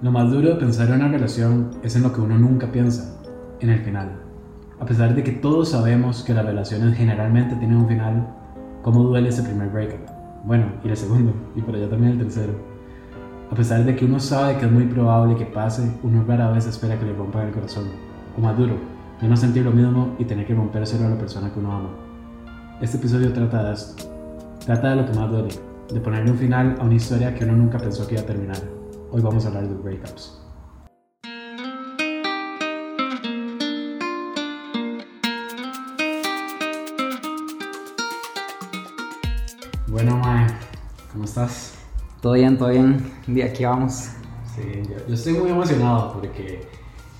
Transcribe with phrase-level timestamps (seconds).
[0.00, 3.20] Lo más duro de pensar en una relación es en lo que uno nunca piensa,
[3.58, 4.12] en el final.
[4.78, 8.28] A pesar de que todos sabemos que las relaciones generalmente tienen un final,
[8.82, 9.98] ¿cómo duele ese primer breakup?
[10.44, 12.52] Bueno, y el segundo, y por allá también el tercero.
[13.50, 16.68] A pesar de que uno sabe que es muy probable que pase, uno rara vez
[16.68, 17.86] espera que le rompan el corazón.
[18.36, 18.74] O más duro,
[19.20, 21.90] de no sentir lo mismo y tener que rompérselo a la persona que uno ama.
[22.80, 24.04] Este episodio trata de esto.
[24.64, 25.48] Trata de lo que más duele,
[25.92, 28.77] de ponerle un final a una historia que uno nunca pensó que iba a terminar.
[29.10, 30.38] Hoy vamos a hablar de breakups.
[39.86, 40.46] Bueno, Mae,
[41.10, 41.78] ¿cómo estás?
[42.20, 43.10] Todo bien, todo bien.
[43.26, 44.10] De aquí vamos.
[44.54, 46.68] Sí, yo, yo estoy muy emocionado porque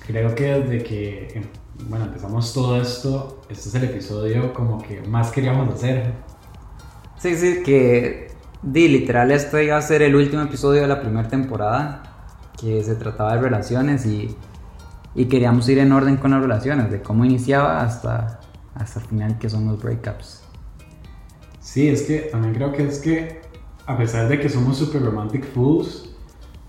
[0.05, 1.43] creo que desde que em,
[1.89, 6.13] bueno, empezamos todo esto, este es el episodio como que más queríamos hacer.
[7.17, 8.28] Sí, sí, que
[8.61, 12.03] di, literal esto iba a ser el último episodio de la primera temporada,
[12.59, 14.35] que se trataba de relaciones y,
[15.15, 18.39] y queríamos ir en orden con las relaciones, de cómo iniciaba hasta,
[18.75, 20.43] hasta el final que son los breakups.
[21.59, 23.41] Sí, es que también creo que es que
[23.85, 26.09] a pesar de que somos super romantic fools,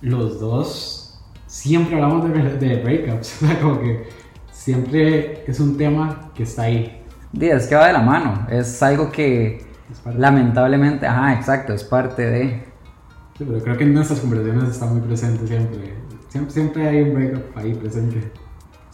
[0.00, 4.08] los dos siempre hablamos de, de breakups, o sea, como que
[4.52, 7.02] siempre es un tema que está ahí.
[7.32, 11.72] Di, es que va de la mano, es algo que Es parte- lamentablemente, ajá, exacto,
[11.72, 12.64] es parte de...
[13.38, 15.94] Sí, pero creo que en nuestras conversaciones está muy presente siempre.
[16.28, 18.30] Siempre, siempre hay un breakup ahí presente.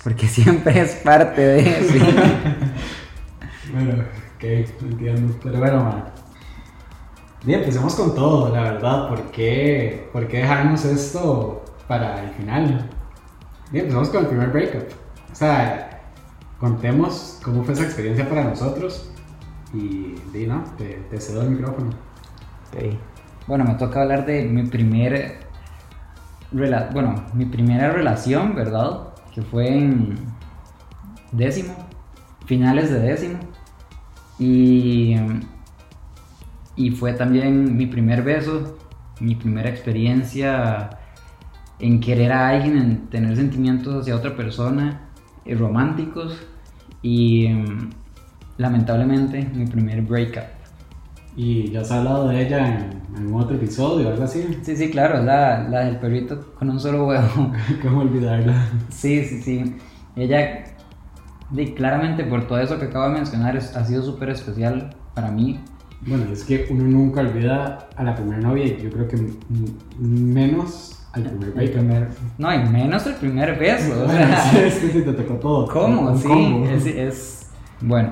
[0.05, 1.65] Porque siempre es parte de...
[1.83, 1.99] sí.
[3.73, 3.95] Bueno,
[4.37, 4.45] ok,
[4.83, 5.35] entiendo.
[5.43, 6.05] Pero bueno, man.
[7.45, 9.09] Bien, empecemos con todo, la verdad.
[9.09, 12.89] ¿Por qué, ¿Por qué dejarnos esto para el final?
[13.73, 14.85] Bien, empezamos con el primer breakup.
[15.33, 16.01] O sea,
[16.61, 19.11] contemos cómo fue esa experiencia para nosotros.
[19.75, 20.63] Y, di, ¿no?
[20.79, 21.91] Te, te cedo el micrófono.
[21.91, 22.95] Ok.
[23.47, 25.41] Bueno, me toca hablar de mi primer...
[26.53, 29.09] rela- bueno, mi primera relación, ¿verdad?
[29.35, 30.15] Que fue en
[31.33, 31.75] décimo,
[32.47, 33.39] finales de décimo.
[34.39, 35.17] Y,
[36.77, 38.79] y fue también mi primer beso,
[39.21, 40.91] mi primera experiencia
[41.79, 45.09] en querer a alguien, en tener sentimientos hacia otra persona,
[45.45, 46.39] eh, románticos.
[47.03, 47.49] Y
[48.59, 50.45] lamentablemente mi primer breakup.
[51.37, 54.59] Y ya has hablado de ella en, algún otro episodio o algo así.
[54.63, 57.53] Sí, sí, claro, es la, la del perrito con un solo huevo.
[57.83, 58.55] ¿Cómo olvidarla?
[58.89, 59.77] Sí, sí, sí.
[60.17, 60.65] Ella,
[61.51, 65.61] di, claramente por todo eso que acabo de mencionar, ha sido súper especial para mí.
[66.07, 69.17] Bueno, es que uno nunca olvida a la primera novia y yo creo que
[69.99, 73.93] menos al primer primer, no, y menos el primer beso.
[74.03, 75.67] o Bueno, sea, sí, es que sí te tocó todo.
[75.69, 76.17] ¿Cómo?
[76.17, 77.51] Sí, es, es-
[77.81, 78.11] Bueno,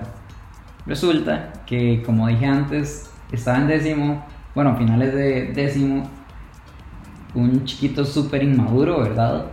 [0.86, 4.24] resulta que, como dije antes, estaba en décimo,
[4.54, 6.08] bueno, a finales de décimo,
[7.34, 9.46] un chiquito súper inmaduro, ¿verdad?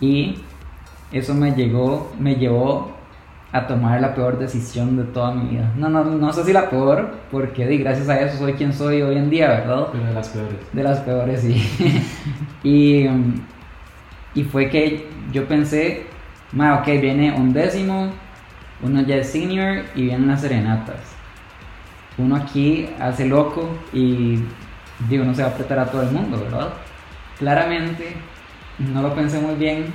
[0.00, 0.36] Y
[1.12, 2.96] eso me llegó, me llevó
[3.52, 5.72] a tomar la peor decisión de toda mi vida.
[5.76, 9.00] No, no, no sé si la peor, porque di, gracias a eso soy quien soy
[9.02, 9.88] hoy en día, ¿verdad?
[9.92, 10.56] Pero de las peores.
[10.72, 12.02] De las peores, sí.
[12.64, 13.06] y,
[14.34, 16.06] y fue que yo pensé,
[16.52, 18.10] ma, ok, viene un décimo,
[18.82, 20.96] uno ya es senior y vienen las serenatas.
[22.18, 24.38] Uno aquí hace loco y
[25.08, 26.72] digo, no se va a apretar a todo el mundo, ¿verdad?
[27.38, 28.16] Claramente
[28.78, 29.86] no lo pensé muy bien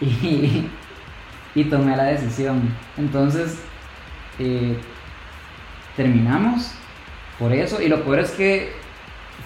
[0.00, 0.66] y,
[1.54, 2.62] y tomé la decisión.
[2.96, 3.58] Entonces,
[4.38, 4.76] eh,
[5.96, 6.72] terminamos
[7.38, 8.72] por eso y lo peor es que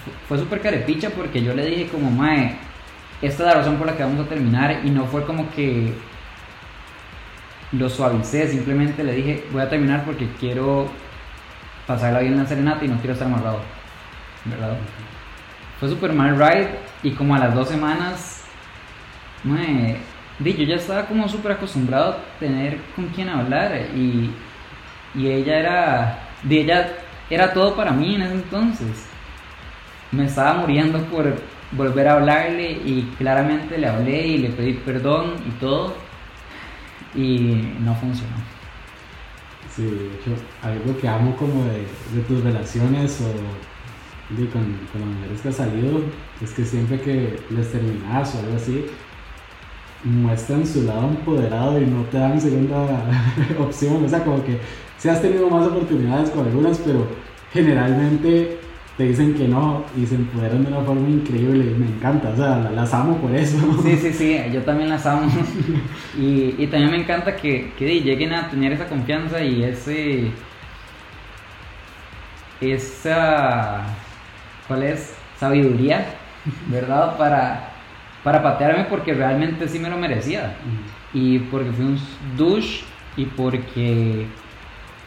[0.03, 2.55] fu- fue súper carepicha porque yo le dije como, mae,
[3.21, 5.93] esta es la razón por la que vamos a terminar y no fue como que
[7.71, 10.87] lo suavicé, simplemente le dije, voy a terminar porque quiero
[11.85, 13.59] pasarla bien en la serenata y no quiero estar amarrado,
[14.45, 14.77] ¿verdad?
[15.79, 16.69] Fue súper mal ride
[17.03, 18.43] y como a las dos semanas,
[20.39, 24.31] di, yo ya estaba como súper acostumbrado a tener con quién hablar y,
[25.15, 26.93] y ella era, di, ella
[27.29, 29.07] era todo para mí en ese entonces
[30.11, 31.35] me estaba muriendo por
[31.71, 35.93] volver a hablarle y claramente le hablé y le pedí perdón y todo
[37.15, 38.35] y no funcionó.
[39.75, 41.85] Sí, de hecho, algo que amo como de,
[42.27, 44.61] tus relaciones o de con,
[44.93, 46.01] las mujeres que has salido
[46.41, 48.85] es que siempre que les terminas o algo así,
[50.03, 53.05] muestran su lado empoderado y no te dan segunda
[53.59, 54.03] opción.
[54.03, 54.59] O sea, como que
[54.97, 57.07] sí has tenido más oportunidades con algunas, pero
[57.53, 58.59] generalmente
[58.97, 62.29] te dicen que no y se empoderan de una forma increíble me encanta.
[62.29, 63.57] O sea, las amo por eso.
[63.83, 65.31] Sí, sí, sí, yo también las amo.
[66.17, 70.31] Y, y también me encanta que, que lleguen a tener esa confianza y ese.
[72.59, 73.99] esa.
[74.67, 75.23] ¿Cuál es?
[75.35, 76.19] Sabiduría,
[76.65, 77.17] ¿verdad?
[77.17, 77.81] Para,
[78.23, 80.57] para patearme porque realmente sí me lo merecía.
[81.13, 81.99] Y porque fui un
[82.37, 82.85] douche
[83.15, 84.35] y porque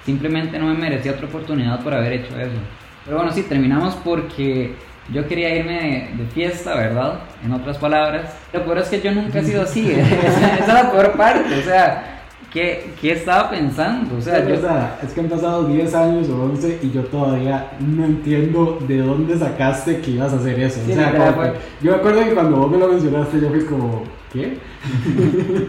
[0.04, 2.79] simplemente no me merecía otra oportunidad por haber hecho eso.
[3.10, 4.76] Pero bueno, sí, terminamos porque
[5.12, 7.18] yo quería irme de, fiesta, ¿verdad?
[7.44, 8.32] En otras palabras.
[8.52, 9.90] Lo peor es que yo nunca he sido así.
[9.90, 11.58] esa, es la peor parte.
[11.58, 12.22] O sea,
[12.52, 14.16] ¿qué, qué estaba pensando?
[14.16, 14.54] O sea, yo...
[14.54, 19.36] es que han pasado 10 años o 11 y yo todavía no entiendo de dónde
[19.36, 20.80] sacaste que ibas a hacer eso.
[20.80, 21.52] o sea,
[21.82, 24.56] yo me acuerdo que cuando vos me lo mencionaste, yo fui como, ¿qué?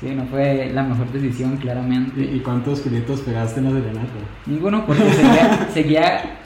[0.00, 2.20] Sí, no fue la mejor decisión, claramente.
[2.20, 4.08] ¿Y, cuántos culitos pegaste en la serenata?
[4.44, 6.43] Ninguno, porque seguía, seguía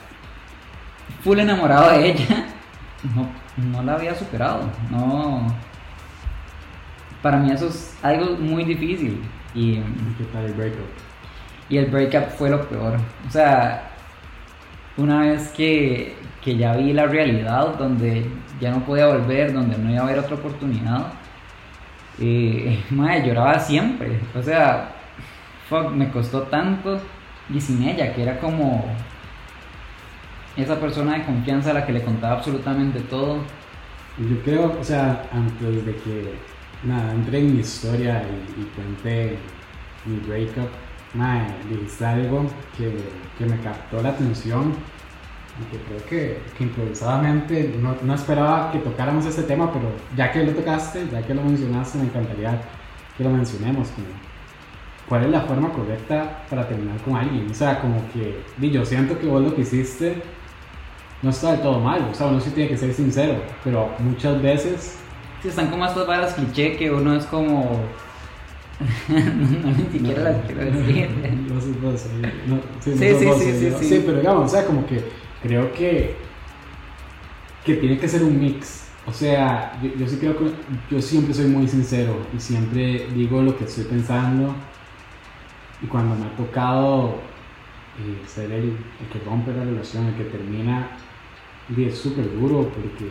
[1.23, 2.47] full enamorado de ella.
[3.15, 4.63] No, no la había superado.
[4.91, 5.47] No.
[7.23, 9.23] Para mí eso es algo muy difícil.
[9.55, 9.77] Y,
[10.19, 10.89] ¿Qué tal el breakup?
[11.69, 12.97] Y el breakup fue lo peor.
[13.27, 13.91] O sea,
[14.97, 18.29] una vez que, que ya vi la realidad, donde
[18.61, 21.13] ya no podía volver, donde no iba a haber otra oportunidad,
[22.21, 24.21] eh, madre, lloraba siempre.
[24.35, 24.91] O sea,
[25.69, 27.01] fuck, me costó tanto.
[27.49, 28.85] Y sin ella, que era como
[30.63, 33.39] esa persona de confianza a la que le contaba absolutamente todo.
[34.19, 36.35] Yo creo, o sea, antes de que
[36.85, 38.23] nada, entré en mi historia
[38.57, 39.39] y, cuente
[40.05, 40.69] mi breakup,
[41.15, 42.47] madre, dijiste algo
[42.77, 42.93] que,
[43.39, 44.75] que, me captó la atención
[45.61, 50.33] y que creo que, que improvisadamente no, no, esperaba que tocáramos este tema, pero ya
[50.33, 52.61] que lo tocaste, ya que lo mencionaste, me encantaría
[53.17, 53.89] que lo mencionemos.
[53.91, 54.07] Como,
[55.09, 57.51] ¿Cuál es la forma correcta para terminar con alguien?
[57.51, 60.23] O sea, como que, yo siento que vos lo que hiciste
[61.23, 64.41] no está del todo mal, o sea, uno sí tiene que ser sincero, pero muchas
[64.41, 64.99] veces...
[65.43, 67.85] Sí, están como estas varas cliché que uno es como...
[69.09, 71.11] no, ni siquiera las quiero decir.
[71.49, 72.09] No sé, no sé,
[72.47, 75.05] no, sí, sí, sí, sí, sí, sí, pero digamos, o sea, como que
[75.43, 76.15] creo que,
[77.65, 78.85] que tiene que ser un mix.
[79.05, 80.53] O sea, yo, yo sí creo que
[80.91, 84.55] yo siempre soy muy sincero y siempre digo lo que estoy pensando.
[85.83, 87.17] Y cuando me ha tocado
[87.99, 90.89] eh, ser el, el, que rompe la relación, el que termina
[91.77, 93.09] y es súper duro porque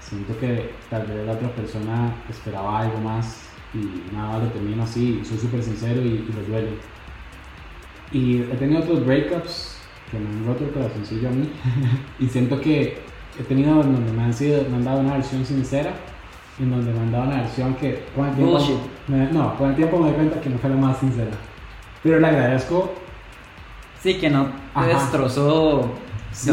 [0.00, 5.20] siento que tal vez la otra persona esperaba algo más y nada, lo termino así,
[5.22, 6.70] y soy súper sincero y, lo duele.
[8.12, 9.78] Y he tenido otros breakups
[10.10, 11.50] que me han roto el corazoncillo a mí
[12.18, 12.98] y siento que
[13.38, 15.94] he tenido donde me han, sido, me han dado una versión sincera
[16.58, 18.58] y donde me han dado una versión que con el tiempo,
[19.32, 21.30] no, con el tiempo me doy cuenta que no fue la más sincera.
[22.02, 22.94] Pero le agradezco.
[24.02, 24.48] Sí, que no
[24.78, 25.94] te destrozó
[26.32, 26.50] Sí,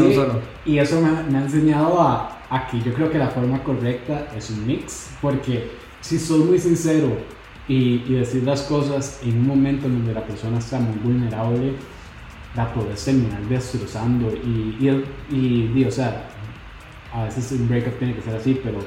[0.66, 4.50] y eso me, ha enseñado a, a, que yo creo que la forma correcta es
[4.50, 7.08] un mix, porque si soy muy sincero
[7.66, 11.74] y, y, decir las cosas en un momento en donde la persona está muy vulnerable,
[12.54, 14.76] la puedes terminar destrozando y,
[15.30, 16.28] y, y, o sea,
[17.12, 18.78] a veces un breakup tiene que ser así, pero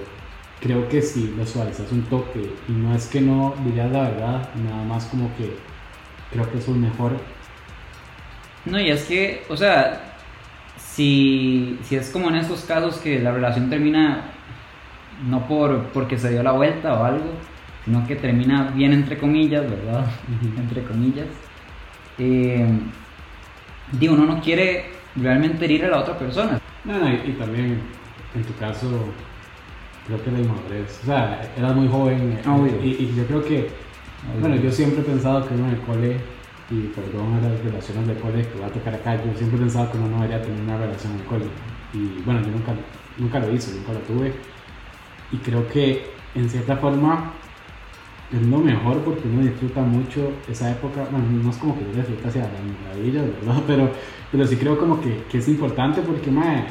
[0.59, 4.49] creo que si lo suavizas un toque y no es que no dirías la verdad,
[4.55, 5.55] nada más como que
[6.31, 7.13] creo que eso es mejor.
[8.65, 10.12] No, y es que, o sea,
[10.95, 14.25] si, si es como en estos casos que la relación termina
[15.27, 17.25] no por porque se dio la vuelta o algo,
[17.83, 20.05] sino que termina bien entre comillas, ¿verdad?
[20.57, 21.27] entre comillas.
[22.19, 22.67] Eh,
[23.93, 26.59] digo, uno no quiere realmente herir a la otra persona.
[26.85, 27.81] No, no, y, también
[28.35, 28.87] en tu caso,
[30.05, 30.99] creo que la inmadurez.
[31.03, 32.39] O sea, eras muy joven
[32.83, 33.69] y, y, yo creo que,
[34.39, 36.17] bueno, yo siempre he pensado que uno en el cole
[36.73, 39.91] y perdón a las relaciones de cole que voy a tocar acá, yo siempre pensaba
[39.91, 41.45] que uno no debería tener una relación de cole.
[41.93, 42.73] Y bueno, yo nunca,
[43.17, 44.33] nunca lo hice, nunca lo tuve.
[45.31, 46.03] Y creo que
[46.33, 47.33] en cierta forma
[48.31, 51.07] es lo mejor porque uno disfruta mucho esa época.
[51.11, 52.51] Bueno, no es como que yo disfruta hacia las
[52.83, 53.61] maravillas, ¿verdad?
[53.67, 53.91] Pero,
[54.31, 56.65] pero sí creo como que, que es importante porque, madre,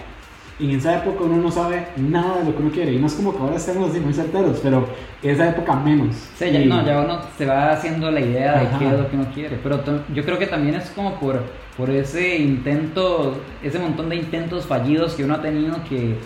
[0.59, 2.93] en esa época uno no sabe nada de lo que uno quiere.
[2.93, 4.87] Y no es como que ahora estemos así muy certeros, pero
[5.23, 6.17] en esa época menos.
[6.37, 9.17] Sí, ya, no, ya uno se va haciendo la idea de qué es lo que
[9.17, 9.59] uno quiere.
[9.63, 9.83] Pero
[10.15, 11.43] yo creo que también es como por,
[11.77, 16.17] por ese intento, ese montón de intentos fallidos que uno ha tenido que,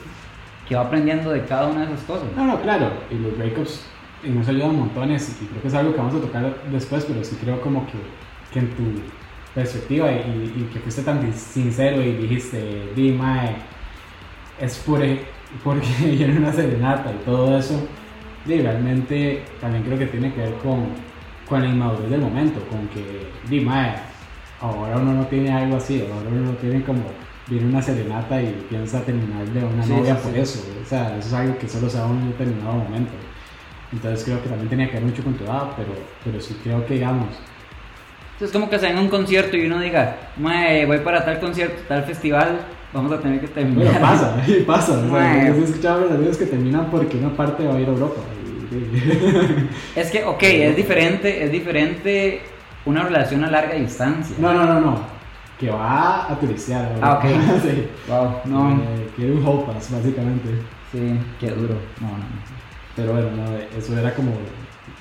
[0.68, 2.26] que va aprendiendo de cada una de esas cosas.
[2.36, 2.90] No, no, claro.
[3.10, 3.86] Y los breakups
[4.24, 5.38] nos ayudan montones.
[5.40, 7.98] Y creo que es algo que vamos a tocar después, pero sí creo como que,
[8.52, 8.82] que en tu
[9.54, 13.56] perspectiva y, y, que fuiste tan sincero y dijiste, di, mae
[14.60, 15.20] es por, e,
[15.62, 17.86] porque viene una serenata y todo eso,
[18.46, 20.86] y realmente también creo que tiene que ver con,
[21.48, 23.66] con la inmadurez del momento, con que, di,
[24.60, 27.02] ahora uno no tiene algo así, ahora uno no tiene como,
[27.48, 31.34] viene una serenata y piensa terminar de una novia por eso, o sea, eso es
[31.34, 33.12] algo que solo se da en un determinado momento.
[33.92, 35.90] Entonces creo que también tenía que ver mucho con tu edad, pero,
[36.24, 37.28] pero sí creo que digamos,
[38.40, 42.04] es como que se en un concierto y uno diga, voy para tal concierto, tal
[42.04, 42.60] festival,
[42.96, 43.84] vamos a tener que terminar.
[43.84, 44.36] Bueno, pasa,
[44.66, 44.98] pasa.
[44.98, 48.20] O sea, he escuchado relaciones que terminan porque una parte va a ir a Europa.
[49.94, 52.40] Es que, ok, es diferente, es diferente
[52.84, 54.36] una relación a larga distancia.
[54.38, 55.00] No, no, no, no.
[55.58, 56.96] Que va a turistear.
[57.00, 57.24] Ah, ok.
[57.62, 57.88] sí.
[58.08, 58.72] Wow, no.
[58.72, 60.48] Eh, quiere un hall pass, básicamente.
[60.92, 61.74] Sí, qué duro.
[62.00, 62.24] No, no, no.
[62.94, 64.32] Pero bueno, no, eso era como.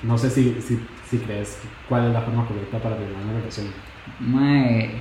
[0.02, 3.66] No sé si, si, si crees cuál es la forma correcta para terminar una relación.
[4.20, 5.00] Mae,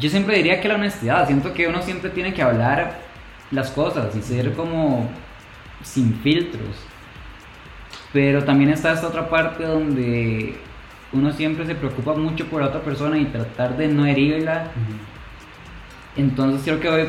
[0.00, 3.00] yo siempre diría que la honestidad, siento que uno siempre tiene que hablar
[3.50, 5.08] las cosas y ser como
[5.82, 6.76] sin filtros.
[8.12, 10.56] Pero también está esta otra parte donde
[11.12, 14.70] uno siempre se preocupa mucho por la otra persona y tratar de no herirla.
[16.16, 17.08] Entonces creo que voy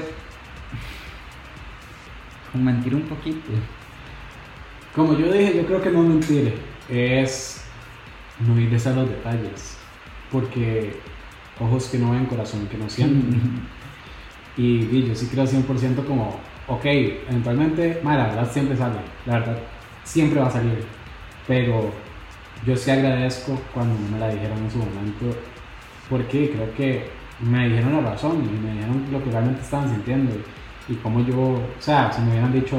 [2.51, 3.51] como mentir un poquito.
[4.95, 6.55] Como yo dije, yo creo que no mentir
[6.89, 7.63] es
[8.39, 9.77] no irles a los detalles.
[10.31, 10.99] Porque
[11.61, 13.67] ojos que no ven, corazón que no sienten.
[14.57, 16.35] Y, y yo sí creo 100% como,
[16.67, 19.57] ok, eventualmente, ma, la verdad siempre sale, la verdad
[20.03, 20.83] siempre va a salir,
[21.47, 21.89] pero
[22.65, 25.37] yo sí agradezco cuando me la dijeron en su momento,
[26.09, 30.35] porque creo que me dijeron la razón y me dijeron lo que realmente estaban sintiendo
[30.87, 32.77] y como yo, o sea, si me hubieran dicho,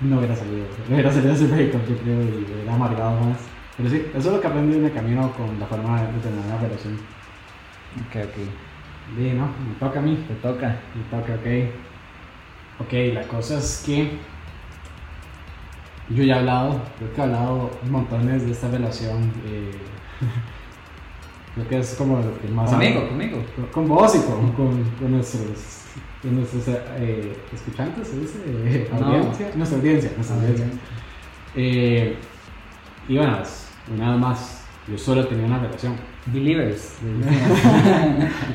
[0.00, 3.38] no hubiera salido, no hubiera salido ese breakup, yo creo, y hubiera amargado más.
[3.76, 6.46] Pero sí, eso es lo que aprendí en el camino con la forma de terminar
[6.46, 6.98] una relación.
[8.00, 8.36] Ok, ok.
[9.16, 10.24] Sí, no, me toca a mí.
[10.28, 10.80] Te toca.
[10.94, 12.84] Me toca, ok.
[12.86, 14.18] Ok, la cosa es que
[16.08, 19.30] yo ya he hablado, creo que he hablado montones de esta relación.
[19.46, 19.70] eh,
[21.54, 23.08] creo que es como lo que más Conmigo, hablo.
[23.10, 23.44] conmigo.
[23.56, 25.82] Con, con vos y con, con, con nuestros,
[26.22, 26.64] con nuestros
[26.96, 28.38] eh, escuchantes, ¿se dice?
[28.46, 29.06] Eh, No.
[29.06, 29.50] audiencia.
[29.54, 30.66] Nuestra audiencia, nuestra audiencia.
[31.54, 32.16] Eh,
[33.08, 33.38] y bueno,
[33.94, 35.94] una vez más, yo solo tenía una relación.
[36.26, 36.96] Believers.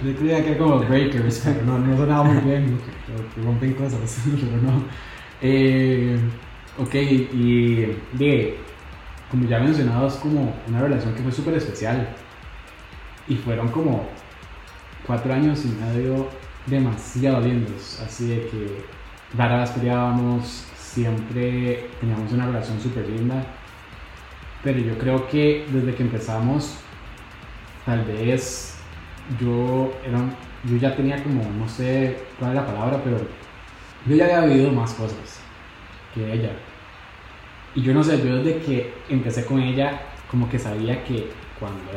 [0.03, 2.79] Yo creía que era como Breakers, pero no, no sonaba muy bien,
[3.35, 4.83] que, rompen cosas, pero no.
[5.41, 6.17] Eh,
[6.77, 8.57] ok, y de,
[9.29, 12.07] como ya he mencionado, es como una relación que fue súper especial.
[13.27, 14.07] Y fueron como
[15.05, 16.29] cuatro años y medio
[16.65, 18.83] demasiado lindos, así de que
[19.37, 23.43] rara vez peleábamos, siempre teníamos una relación súper linda.
[24.63, 26.77] Pero yo creo que desde que empezamos
[27.87, 28.75] tal vez
[29.41, 30.19] yo era
[30.69, 33.17] yo ya tenía como no sé cuál es la palabra pero
[34.07, 35.39] yo ya había vivido más cosas
[36.13, 36.51] que ella.
[37.75, 40.01] Y yo no sé yo desde que empecé con ella
[40.31, 41.91] como que sabía que cuando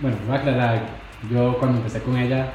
[0.00, 0.82] bueno voy a aclarar
[1.30, 2.52] yo cuando empecé con ella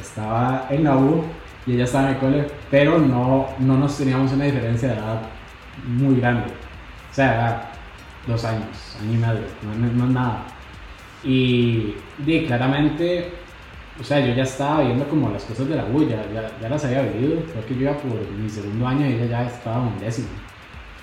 [0.00, 1.24] estaba en la U
[1.66, 5.22] y ella estaba en el cole pero no no nos teníamos una diferencia de edad
[5.98, 6.46] muy grande.
[7.10, 7.72] O sea era
[8.26, 10.57] dos años año y medio no, no- no nada
[11.22, 13.46] y di, claramente,
[13.96, 16.68] o sea, yo ya estaba viendo como las cosas de la U, ya, ya, ya
[16.68, 17.46] las había vivido.
[17.46, 20.30] Creo que yo iba por mi segundo año y ella ya estaba en un décimo.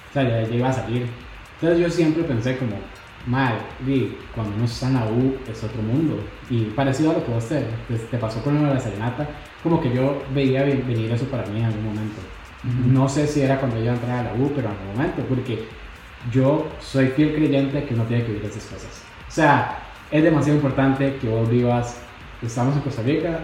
[0.09, 1.27] O sea, ya, ya iba a salir.
[1.53, 2.91] Entonces yo siempre pensé como,
[3.25, 6.41] madre, di, cuando uno está en la U es otro mundo.
[6.47, 9.57] Y parecido a lo que vos te, te, te pasó con lo de la serenata,
[9.59, 12.21] como que yo veía ve- venir eso para mí en algún momento.
[12.61, 15.85] No sé si era cuando yo entraba a la U, pero en algún momento, porque
[16.21, 19.13] yo soy fiel creyente que uno tiene que vivir esas cosas.
[19.27, 21.97] O sea, es demasiado importante que vos vivas,
[22.41, 23.39] estamos en Costa Rica,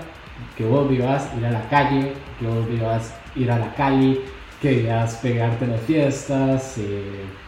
[0.58, 4.20] que vos vivas ir a la calle, que vos vivas ir a la Cali,
[4.62, 6.78] que vivas pegarte a las fiestas.
[6.78, 7.04] eh,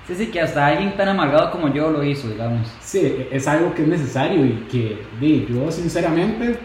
[0.07, 2.67] Sí, sí, que hasta alguien tan amargado como yo lo hizo, digamos.
[2.81, 6.57] sí, es algo que es necesario y que di, yo sinceramente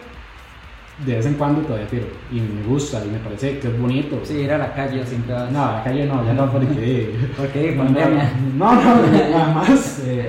[1.06, 4.20] de vez en cuando todavía tiro y me gusta y me parece que es bonito.
[4.24, 5.50] Sí, ir a la calle siempre vas.
[5.52, 7.14] No, a la calle no, ya no porque...
[7.36, 8.32] Porque No, pandemia.
[8.56, 10.02] No, no, nada más.
[10.04, 10.28] eh,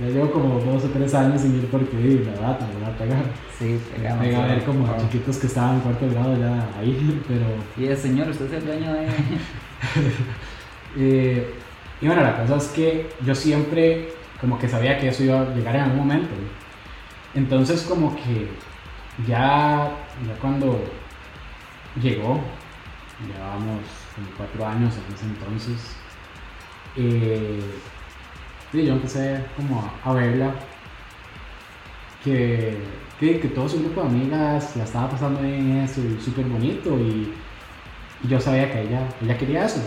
[0.00, 2.98] ya llevo como dos o tres años sin ir porque la verdad me voy a
[2.98, 3.22] pegar.
[3.58, 4.24] Sí, pegamos.
[4.24, 7.46] Pega a ver como chiquitos que estaban en cuarto grado ya ahí, pero...
[7.78, 9.06] Y el señor, usted es el dueño de.
[10.98, 11.54] eh,
[12.02, 14.10] y bueno, la cosa es que yo siempre
[14.40, 16.30] como que sabía que eso iba a llegar en algún momento.
[17.34, 18.48] Entonces como que
[19.26, 19.90] ya,
[20.26, 20.84] ya cuando
[22.00, 22.40] llegó,
[23.26, 23.82] llevábamos
[24.14, 25.96] como cuatro años en ese entonces,
[26.96, 27.60] eh,
[28.72, 30.54] y yo empecé como a, verla,
[32.24, 32.78] que,
[33.18, 36.44] que, que todo su grupo de amigas la estaba pasando bien en eso, y súper
[36.46, 37.32] bonito, y,
[38.22, 39.80] y yo sabía que ella, ella quería eso.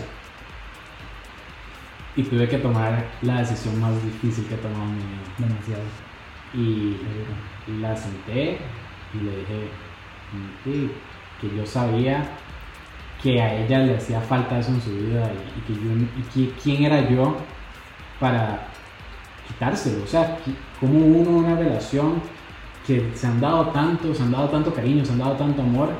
[2.16, 5.22] Y tuve que tomar la decisión más difícil que he tomado en mi vida.
[5.38, 5.82] Demasiado.
[6.54, 6.96] Y
[7.80, 8.58] la senté
[9.12, 9.68] y le dije
[10.64, 10.90] "Sí,
[11.40, 12.24] que yo sabía
[13.22, 16.22] que a ella le hacía falta eso en su vida y, y que yo y
[16.48, 17.36] que- quién era yo
[18.20, 18.66] para
[19.48, 20.38] quitárselo o sea
[20.80, 22.20] como uno una relación
[22.86, 25.90] que se han dado tanto se han dado tanto cariño se han dado tanto amor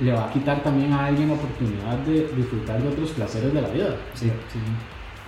[0.00, 3.62] le va a quitar también a alguien la oportunidad de disfrutar de otros placeres de
[3.62, 3.96] la vida.
[4.12, 4.58] Sí, sí.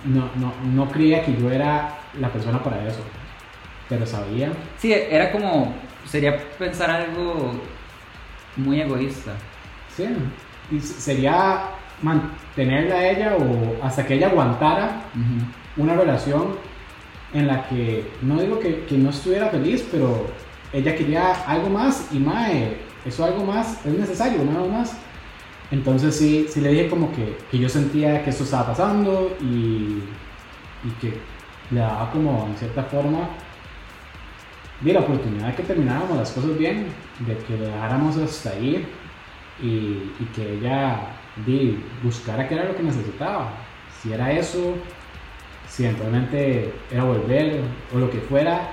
[0.05, 2.99] No, no, no creía que yo era la persona para eso,
[3.89, 4.51] pero sabía.
[4.77, 5.73] Sí, era como,
[6.05, 7.51] sería pensar algo
[8.59, 9.33] muy egoísta.
[9.95, 10.05] Sí,
[10.71, 11.61] y sería
[12.01, 15.01] mantenerla a ella o hasta que ella aguantara
[15.75, 16.55] una relación
[17.33, 20.27] en la que, no digo que, que, no estuviera feliz, pero
[20.73, 22.49] ella quería algo más y más,
[23.05, 24.97] eso algo más es necesario, nada más.
[25.71, 30.03] Entonces sí, sí le dije como que, que yo sentía que eso estaba pasando y,
[30.83, 31.13] y que
[31.71, 33.29] le daba como en cierta forma
[34.81, 36.87] di la oportunidad de que termináramos las cosas bien,
[37.19, 38.87] de que dejáramos hasta ahí
[39.61, 41.15] y, que ella
[42.03, 43.51] buscara qué era lo que necesitaba.
[44.01, 44.75] Si era eso,
[45.67, 47.61] si eventualmente era volver
[47.93, 48.69] o lo que fuera,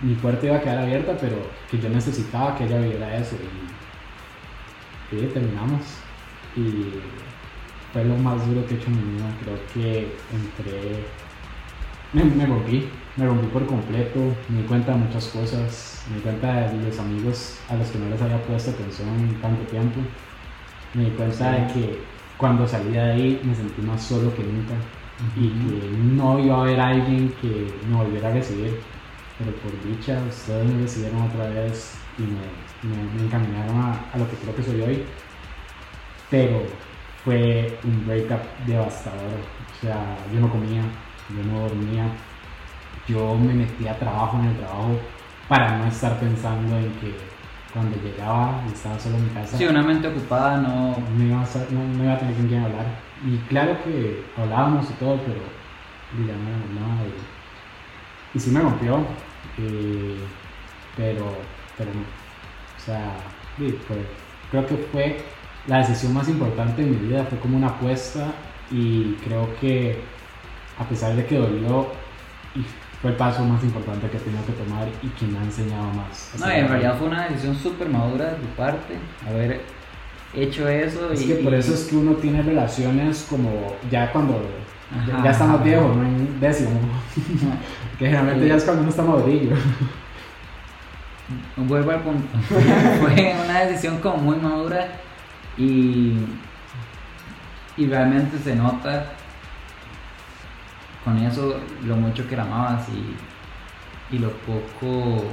[0.00, 1.36] mi puerta iba a quedar abierta, pero
[1.70, 3.36] que yo necesitaba que ella viviera eso.
[5.10, 5.82] Y, terminamos.
[6.54, 7.00] Y
[7.92, 9.34] fue lo más duro que he hecho mi vida.
[9.42, 11.04] Creo que entré,
[12.12, 12.88] me, me rompí,
[13.18, 16.98] me rompí por completo, me di cuenta de muchas cosas, me di cuenta de los
[17.00, 20.00] amigos a los que no les había puesto atención en tanto tiempo.
[20.94, 22.02] Me di cuenta de que
[22.36, 24.74] cuando salí de ahí me sentí más solo que nunca
[25.34, 28.78] y que no iba a haber alguien que me volviera a recibir.
[29.36, 34.18] Pero por dicha, ustedes me recibieron otra vez y me, me, me encaminaron a, a,
[34.18, 35.04] lo que creo que soy hoy.
[36.30, 36.62] Pero
[37.24, 39.40] fue un breakup devastador.
[39.76, 40.82] O sea, yo no comía,
[41.30, 42.12] yo no dormía,
[43.08, 44.98] yo me metía a trabajo en el trabajo
[45.48, 47.16] para no estar pensando en que
[47.72, 49.56] cuando llegaba y estaba solo en mi casa.
[49.56, 50.96] Sí, una mente ocupada no...
[51.16, 52.86] No iba a, no, no iba a tener con quién hablar.
[53.24, 55.40] Y claro que hablábamos y todo, pero
[56.26, 57.04] ya no.
[57.06, 58.98] Y, y sí me rompió,
[59.58, 60.18] eh,
[60.96, 61.34] pero,
[61.76, 62.00] pero no.
[62.00, 63.16] O sea,
[63.56, 64.06] fue,
[64.50, 65.24] creo que fue
[65.66, 68.32] la decisión más importante de mi vida, fue como una apuesta
[68.70, 70.00] y creo que
[70.78, 71.88] a pesar de que dolió,
[72.54, 72.64] y
[73.00, 76.32] fue el paso más importante que tenido que tomar y que me ha enseñado más.
[76.38, 78.94] No, en realidad fue una decisión súper madura de tu parte,
[79.26, 79.60] haber
[80.34, 81.12] hecho eso.
[81.12, 84.42] Es y, que por eso es que uno tiene relaciones como ya cuando
[84.90, 86.80] Ajá, ya está más viejo, no en décimo.
[87.98, 89.54] que generalmente ya es cuando uno está madurillo.
[91.56, 92.26] Vuelvo al punto.
[92.48, 94.88] fue una decisión como muy madura
[95.56, 96.14] y,
[97.76, 99.12] y realmente se nota
[101.08, 105.24] con eso lo mucho que la amabas y, y lo poco,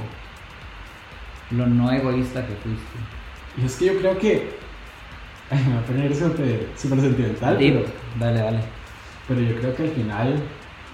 [1.50, 2.98] lo no egoísta que fuiste.
[3.58, 4.56] Y es que yo creo que,
[5.50, 7.56] me va a poner súper sentimental.
[7.58, 7.84] Pero,
[8.18, 8.60] dale, dale.
[9.28, 10.42] Pero yo creo que al final,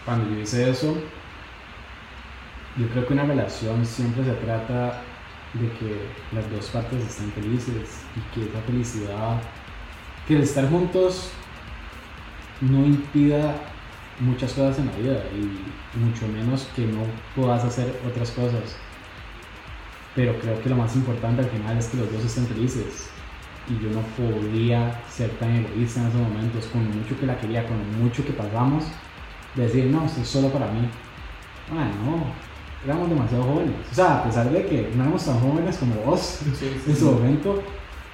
[0.05, 0.97] cuando yo hice eso,
[2.77, 5.01] yo creo que una relación siempre se trata
[5.55, 9.41] de que las dos partes estén felices y que esa felicidad,
[10.27, 11.31] que el estar juntos
[12.61, 13.72] no impida
[14.21, 17.03] muchas cosas en la vida y mucho menos que no
[17.35, 18.77] puedas hacer otras cosas.
[20.15, 23.09] Pero creo que lo más importante al final es que los dos estén felices.
[23.69, 27.39] Y yo no podía ser tan egoísta en esos momentos, con lo mucho que la
[27.39, 28.85] quería, con lo mucho que pagamos,
[29.55, 30.89] decir, no, esto es solo para mí.
[31.71, 32.25] Ah, no,
[32.85, 33.75] éramos demasiado jóvenes.
[33.91, 36.97] O sea, a pesar de que no éramos tan jóvenes como vos sí, sí, en
[36.97, 37.63] su momento,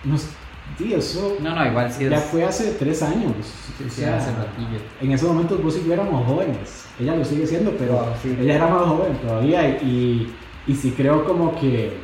[0.04, 0.28] nos
[0.76, 2.24] Sí, eso no, no, igual sí ya es...
[2.24, 3.34] fue hace tres años.
[3.78, 4.78] Sí, o sea, hace ratillo.
[5.00, 6.86] en esos momentos vos y yo éramos jóvenes.
[7.00, 8.36] Ella lo sigue siendo, pero Wow, sí.
[8.40, 9.68] ella era más joven todavía.
[9.82, 10.34] Y,
[10.74, 11.96] sí creo como que,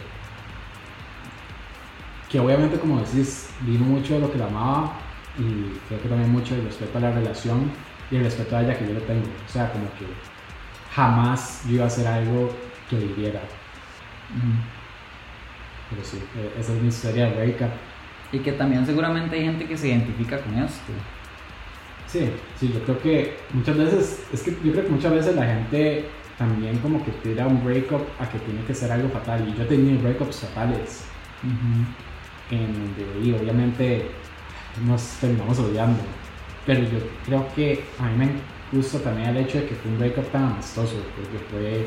[2.31, 4.93] que obviamente como decís, vino mucho de lo que la amaba
[5.39, 7.71] y creo que también mucho el respeto a la relación
[8.11, 9.27] y el respeto a ella que yo le tengo.
[9.47, 10.07] O sea, como que
[10.95, 12.51] jamás yo iba a hacer algo
[12.89, 13.41] que le hiriera.
[14.31, 14.53] Ujú.
[15.91, 17.71] Pero sí, eh, esa es mi historia de breakup.
[18.35, 20.93] Y que también seguramente hay gente que se identifica con esto.
[22.09, 25.47] Sí, sí, yo creo que muchas veces, es que yo creo que muchas veces la
[25.47, 26.05] gente
[26.37, 29.49] también como que tira un breakup a que tiene que ser algo fatal.
[29.49, 31.05] Y yo he tenido breakups fatales
[32.51, 34.11] en donde y obviamente
[34.87, 36.03] nos terminamos odiando.
[36.67, 38.31] Pero yo creo que a mí me
[38.73, 41.87] gusta también el hecho de que fue un breakup tan amistoso, porque fue,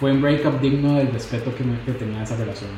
[0.00, 2.70] fue un breakup digno del respeto que, me- que tenía esa relación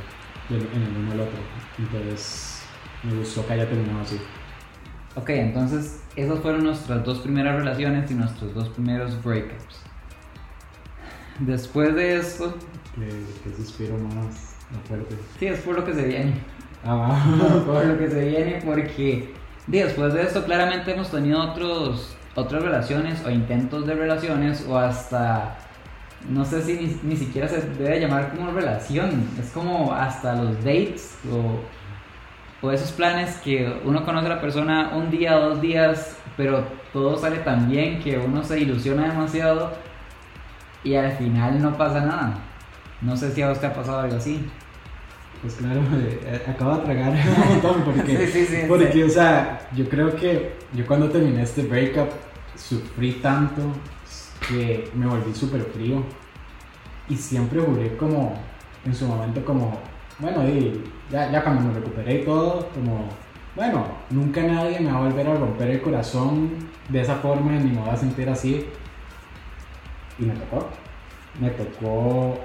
[0.56, 1.38] en el uno al otro.
[1.78, 2.62] Entonces
[3.02, 4.20] me gustó que haya terminado así.
[5.16, 9.80] Ok, entonces esas fueron nuestras dos primeras relaciones y nuestros dos primeros breakups.
[11.40, 12.54] Después de esto,
[12.94, 14.54] Que, suspiro más,
[14.86, 15.16] fuerte.
[15.38, 16.34] sí, es por lo que se viene.
[16.84, 19.34] Ah, por lo que se viene, porque
[19.66, 25.58] después de esto claramente hemos tenido otros, otras relaciones o intentos de relaciones o hasta,
[26.28, 30.56] no sé si ni, ni siquiera se debe llamar como relación, es como hasta los
[30.58, 31.60] dates o
[32.62, 37.16] o esos planes que uno conoce a la persona un día, dos días, pero todo
[37.16, 39.72] sale tan bien que uno se ilusiona demasiado
[40.84, 42.38] y al final no pasa nada.
[43.00, 44.46] No sé si a vos te ha pasado algo así.
[45.40, 49.68] Pues claro, eh, acabo de tragar un montón porque, Sí, sí, sí, porque o sea,
[49.74, 52.10] yo creo que yo cuando terminé este breakup
[52.56, 53.62] sufrí tanto
[54.48, 56.02] que me volví súper frío
[57.08, 58.34] y siempre juré como,
[58.84, 59.78] en su momento como,
[60.18, 63.08] bueno, y ya, ya cuando me recuperé y todo, como,
[63.56, 66.50] bueno, nunca nadie me va a volver a romper el corazón
[66.88, 68.66] de esa forma ni me va a sentir así.
[70.18, 70.68] Y me tocó,
[71.40, 72.38] me tocó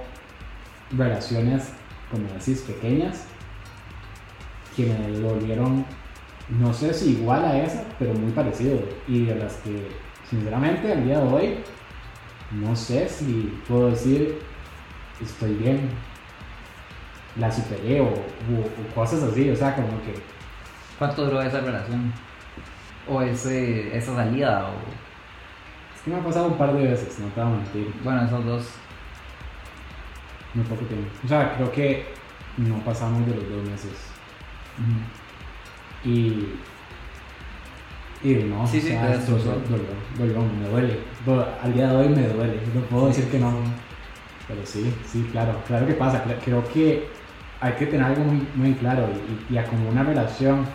[0.92, 1.72] relaciones,
[2.10, 3.26] como decís, pequeñas,
[4.76, 5.86] que me volvieron,
[6.50, 8.80] no sé si igual a esa, pero muy parecido.
[9.08, 9.90] Y de las que,
[10.30, 11.58] sinceramente, al día de hoy,
[12.62, 14.40] no sé si puedo decir,
[15.22, 15.90] estoy bien,
[17.38, 20.14] la superé o, o- o cosas así, o sea, como que
[20.98, 22.14] ¿Cuánto duró esa relación?
[23.08, 24.76] O ese, esa salida, o
[25.94, 28.24] es que me ha pasado un par de veces, no te voy a mentir, bueno,
[28.26, 28.68] esos dos.
[30.54, 31.10] muy poco tiempo.
[31.26, 32.14] O sea, creo que
[32.58, 33.92] no pasamos de los dos meses.
[36.06, 36.48] Y.
[38.24, 39.62] Y no, Sí, o sea, esto destrozó.
[39.70, 39.86] dolió,
[40.18, 41.00] dolió, me duele.
[41.62, 43.52] Al día de hoy me duele, no puedo decir que no.
[44.48, 46.24] Pero sí, sí, claro, claro que pasa.
[46.44, 47.08] Creo que
[47.62, 49.08] hay que tener algo muy, muy claro
[49.50, 50.66] y, y, a como una relación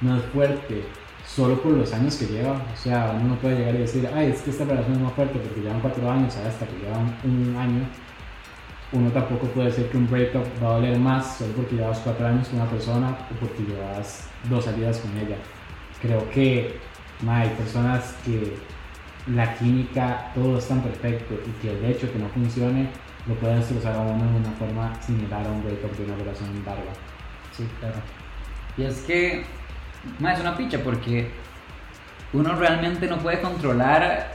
[0.00, 0.84] no es fuerte
[1.26, 2.52] solo por los años que lleva.
[2.52, 5.12] O sea, uno no puede llegar y decir, ay, es que esta relación es más
[5.14, 7.84] fuerte porque llevan cuatro años, a esta que llevan un año.
[8.92, 12.26] Uno tampoco puede decir que un breakup va a doler más solo porque llevas cuatro
[12.26, 15.36] años con una persona o porque llevas dos salidas con ella.
[16.04, 16.78] Creo que
[17.26, 18.58] hay personas que
[19.26, 22.90] la química, todo es tan perfecto y que el hecho que no funcione
[23.26, 26.62] lo puede destrozar a uno de una forma similar a un breakup de una relación
[26.66, 26.92] larga.
[27.52, 27.94] Sí, claro.
[28.76, 31.30] Y es que, es una picha porque
[32.34, 34.34] uno realmente no puede controlar,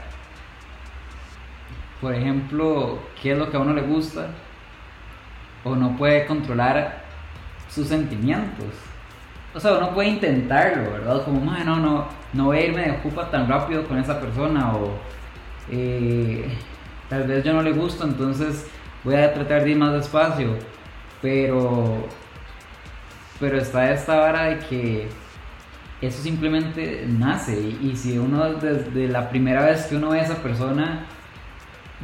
[2.00, 4.30] por ejemplo, qué es lo que a uno le gusta,
[5.62, 7.04] o no puede controlar
[7.68, 8.89] sus sentimientos.
[9.54, 11.24] O sea, uno puede intentarlo, ¿verdad?
[11.24, 14.74] Como, ma, no, no, no voy a irme de ocupa tan rápido con esa persona,
[14.76, 14.92] o
[15.70, 16.48] eh,
[17.08, 18.66] tal vez yo no le gusto, entonces
[19.02, 20.56] voy a tratar de ir más despacio.
[21.20, 22.06] Pero
[23.40, 25.08] pero está esta vara de que
[26.02, 30.24] eso simplemente nace y, y si uno desde la primera vez que uno ve a
[30.24, 31.06] esa persona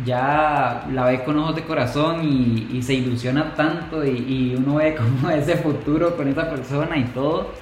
[0.05, 4.95] ya la ve con ojos de corazón y, se ilusiona tanto y, y uno ve
[4.95, 7.53] como ese futuro con esa persona y todo,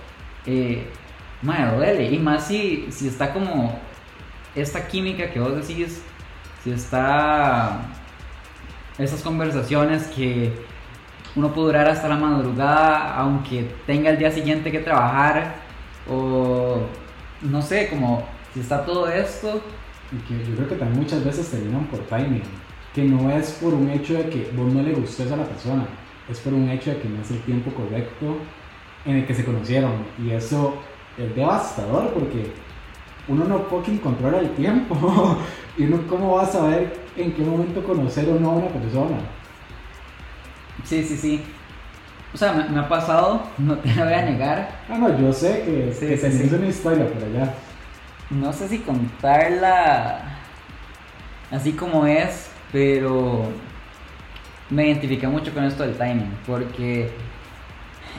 [0.47, 0.87] eh,
[1.43, 2.13] madre, duele.
[2.13, 3.79] Y más si, si está como
[4.55, 6.03] esta química que vos decís,
[6.63, 7.81] si está
[8.99, 10.53] esas conversaciones que
[11.37, 15.57] uno puede durar hasta la madrugada, aunque tenga el día siguiente que trabajar,
[16.09, 16.79] o
[17.43, 19.61] no sé, como si está todo esto,
[20.15, 22.43] Y que yo creo que también muchas veces terminan por timing,
[22.95, 25.87] que no es por un hecho de que vos no le gustes a la persona,
[26.29, 28.39] es por un hecho de que no es el tiempo correcto
[29.05, 30.07] en el que se conocieron.
[30.19, 30.75] Y eso
[31.19, 32.53] es devastador porque
[33.29, 35.39] uno no fucking controla el tiempo.
[35.77, 39.17] y uno cómo va a saber en qué momento conocer o no a una persona.
[40.85, 41.43] sí, sí, sí.
[42.33, 44.85] O sea, me, me ha pasado, no te lo voy a negar.
[44.89, 46.55] Ah, no, yo sé que, Sí, que sí, tenés sí.
[46.55, 47.55] una historia por allá.
[48.31, 50.21] No sé si contarla
[51.51, 53.49] así como es, pero
[54.71, 57.11] me identifiqué mucho con esto del timing, porque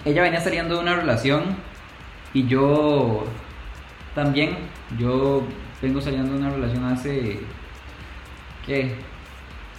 [0.05, 1.55] ella venía saliendo de una relación
[2.33, 3.25] y yo
[4.13, 4.57] también,
[4.97, 5.43] yo
[5.81, 7.39] vengo saliendo de una relación hace,
[8.65, 8.95] ¿qué?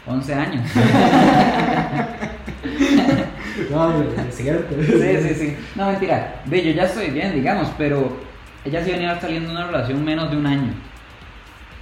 [0.06, 0.70] 11 años.
[3.70, 4.74] No, es cierto.
[4.82, 5.56] Sí, sí, sí.
[5.74, 6.42] No, mentira.
[6.44, 8.16] Ve, yo ya estoy bien, digamos, pero
[8.66, 10.74] ella sí venía saliendo de una relación menos de un año.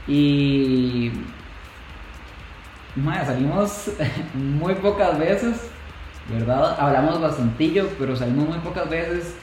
[0.06, 1.12] Y.
[2.94, 3.90] Madre, salimos
[4.34, 5.70] muy pocas veces,
[6.28, 6.76] ¿verdad?
[6.78, 9.36] Hablamos bastantillo, pero salimos muy pocas veces.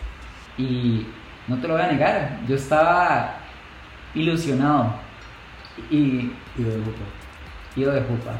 [0.57, 1.07] Y
[1.47, 3.37] no te lo voy a negar, yo estaba
[4.13, 4.95] ilusionado.
[5.89, 5.97] Y
[6.57, 7.01] Y de luto.
[7.75, 8.33] ido de pupa.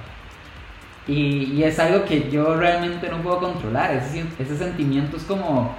[1.08, 3.92] Y, y es algo que yo realmente no puedo controlar.
[3.94, 5.76] Ese, ese sentimiento es como,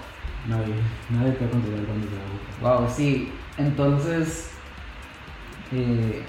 [0.49, 0.75] Nadie,
[1.11, 3.33] nadie puede controlar cuando se da wow, sí.
[3.59, 4.51] Entonces,
[5.73, 6.23] eh,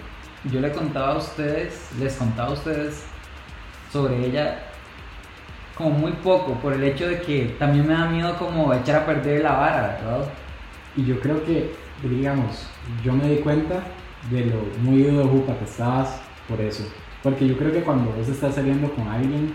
[0.52, 3.06] yo le contaba a ustedes, les contaba a ustedes
[3.91, 4.60] sobre ella
[5.76, 9.06] como muy poco, por el hecho de que también me da miedo como echar a
[9.06, 10.26] perder la vara, ¿verdad?
[10.95, 11.73] Y yo creo que,
[12.04, 12.67] digamos,
[13.04, 13.82] yo me di cuenta
[14.30, 16.84] de lo muy de jupa que estabas por eso.
[17.23, 19.54] Porque yo creo que cuando vos estás saliendo con alguien,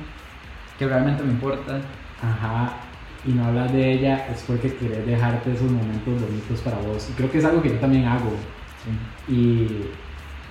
[0.78, 1.80] Que realmente me importa.
[2.22, 2.72] ajá,
[3.26, 7.08] y no hablas de ella es porque querés dejarte esos momentos bonitos para vos.
[7.10, 8.32] Y creo que es algo que yo también hago.
[9.28, 9.66] Y,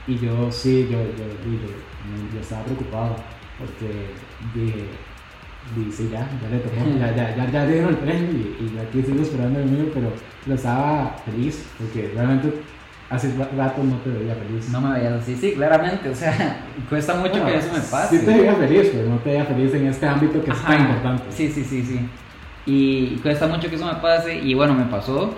[0.08, 3.16] y yo sí, yo, yo, yo, yo estaba preocupado
[3.58, 4.12] porque
[4.54, 4.86] dije,
[5.76, 9.02] dice ya, ya le tocó, ya, ya, ya, ya dieron el premio y, y aquí
[9.02, 10.12] sigo esperando el mío, pero
[10.46, 12.54] lo estaba feliz porque realmente
[13.10, 14.70] hace rato no te veía feliz.
[14.70, 18.20] No me veías así, sí, claramente, o sea, cuesta mucho Bueno, que eso me pase.
[18.20, 20.68] Sí te veía feliz, pero no te veía feliz en este ámbito que es Ajá.
[20.68, 21.24] tan importante.
[21.32, 22.00] Sí, sí, sí, sí.
[22.68, 25.34] Y cuesta mucho que eso me pase y bueno, me pasó.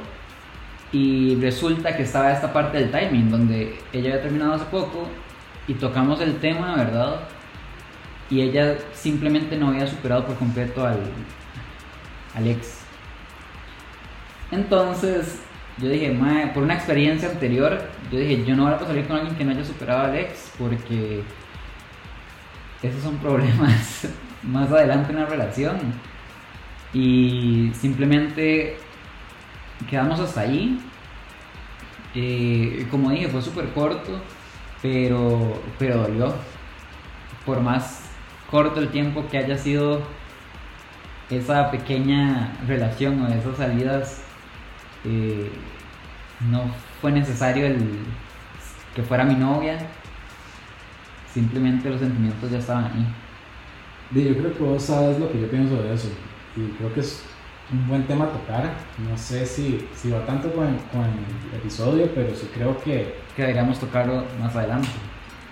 [0.91, 5.07] Y resulta que estaba esta parte del timing, donde ella había terminado hace poco
[5.67, 7.17] y tocamos el tema, ¿verdad?
[8.31, 10.99] Y ella simplemente no había superado por completo al,
[12.35, 12.79] al ex.
[14.51, 15.39] Entonces,
[15.77, 17.79] yo dije, "Mae, por una experiencia anterior,
[18.11, 20.51] yo dije, yo no voy a salir con alguien que no haya superado al ex,
[20.57, 21.21] porque
[22.81, 24.07] esos son problemas
[24.43, 25.77] más adelante en la relación.
[26.93, 28.77] Y simplemente
[29.89, 30.79] quedamos hasta ahí.
[32.15, 34.19] Eh, como dije, fue súper corto,
[34.81, 36.33] pero, pero dolió.
[37.45, 38.09] Por más
[38.49, 40.01] corto el tiempo que haya sido
[41.29, 44.23] esa pequeña relación o esas salidas,
[45.05, 45.51] eh,
[46.49, 46.63] no
[47.01, 47.99] fue necesario el
[48.95, 49.77] que fuera mi novia.
[51.31, 54.23] Simplemente los sentimientos ya estaban ahí.
[54.23, 56.09] Yo creo que vos sabes lo que yo pienso de eso.
[56.59, 57.23] Y creo que es
[57.71, 58.63] un buen tema a tocar.
[58.97, 61.05] No sé si, si va tanto con, con
[61.51, 64.99] el episodio, pero sí creo que Que deberíamos tocarlo más adelante.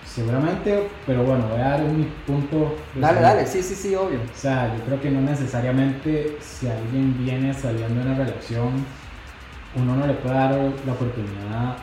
[0.03, 2.89] seguramente, pero bueno, voy a dar un punto.
[2.93, 4.21] Dale, dale, sí, sí, sí, obvio.
[4.21, 8.87] O sea, yo creo que no necesariamente si alguien viene saliendo de una relación,
[9.75, 10.51] uno no le puede dar
[10.85, 11.77] la oportunidad.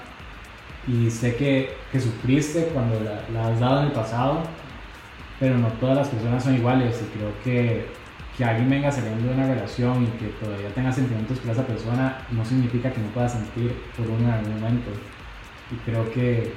[0.86, 4.42] Y sé que, que sufriste cuando la, la has dado en el pasado,
[5.38, 7.02] pero no todas las personas son iguales.
[7.02, 8.03] Y creo que,
[8.36, 12.18] que alguien venga saliendo de una relación y que todavía tenga sentimientos por esa persona,
[12.32, 14.90] no significa que no pueda sentir por uno en algún momento.
[15.70, 16.52] Y creo que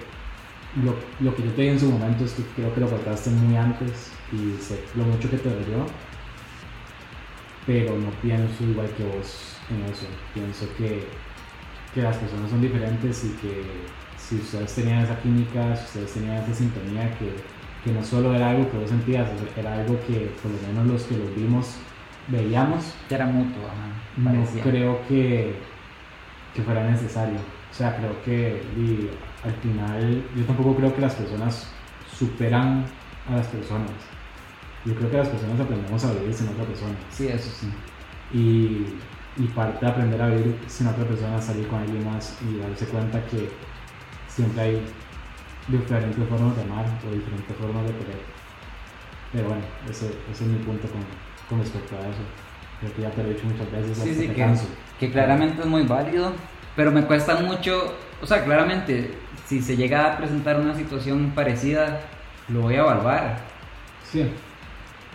[0.84, 3.30] lo, lo que yo te di en su momento es que creo que lo cortaste
[3.30, 5.86] muy antes y sé lo mucho que te dolió,
[7.66, 10.08] pero no pienso igual que vos en eso.
[10.34, 11.08] Pienso que,
[11.94, 13.64] que las personas son diferentes y que
[14.18, 17.34] si ustedes tenían esa química, si ustedes tenían esa sintonía, que,
[17.88, 21.04] que no solo era algo que vos sentías, era algo que por lo menos los
[21.04, 21.76] que los vimos
[22.28, 25.56] veíamos, era mutuo, ajá, no creo que,
[26.54, 27.38] que fuera necesario.
[27.72, 29.10] O sea, creo que y,
[29.46, 31.72] al final yo tampoco creo que las personas
[32.12, 32.84] superan
[33.30, 33.92] a las personas.
[34.84, 36.96] Yo creo que las personas aprendemos a vivir sin otra persona.
[37.10, 37.70] Sí, eso sí.
[38.34, 42.58] Y, y parte de aprender a vivir sin otra persona, salir con alguien más y
[42.58, 43.50] darse cuenta que
[44.28, 44.82] siempre hay
[45.68, 48.22] diferentes formas de amar o diferentes formas de querer.
[49.34, 51.02] Pero bueno, ese, ese es mi punto con,
[51.50, 52.24] con respecto a eso.
[52.80, 53.98] Creo que ya te lo he dicho muchas veces.
[53.98, 54.56] Sí, sí, que,
[55.00, 56.32] que claramente es muy válido,
[56.76, 59.12] pero me cuesta mucho, o sea, claramente,
[59.46, 62.02] si se llega a presentar una situación parecida,
[62.50, 63.38] lo voy a evaluar.
[64.04, 64.30] Sí.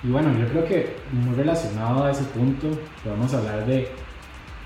[0.02, 2.68] Y bueno, yo creo que muy relacionado a ese punto,
[3.04, 3.88] podemos hablar de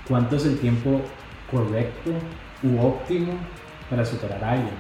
[0.09, 1.03] cuánto es el tiempo
[1.51, 2.11] correcto
[2.63, 3.35] u óptimo
[3.91, 4.75] para superar a alguien.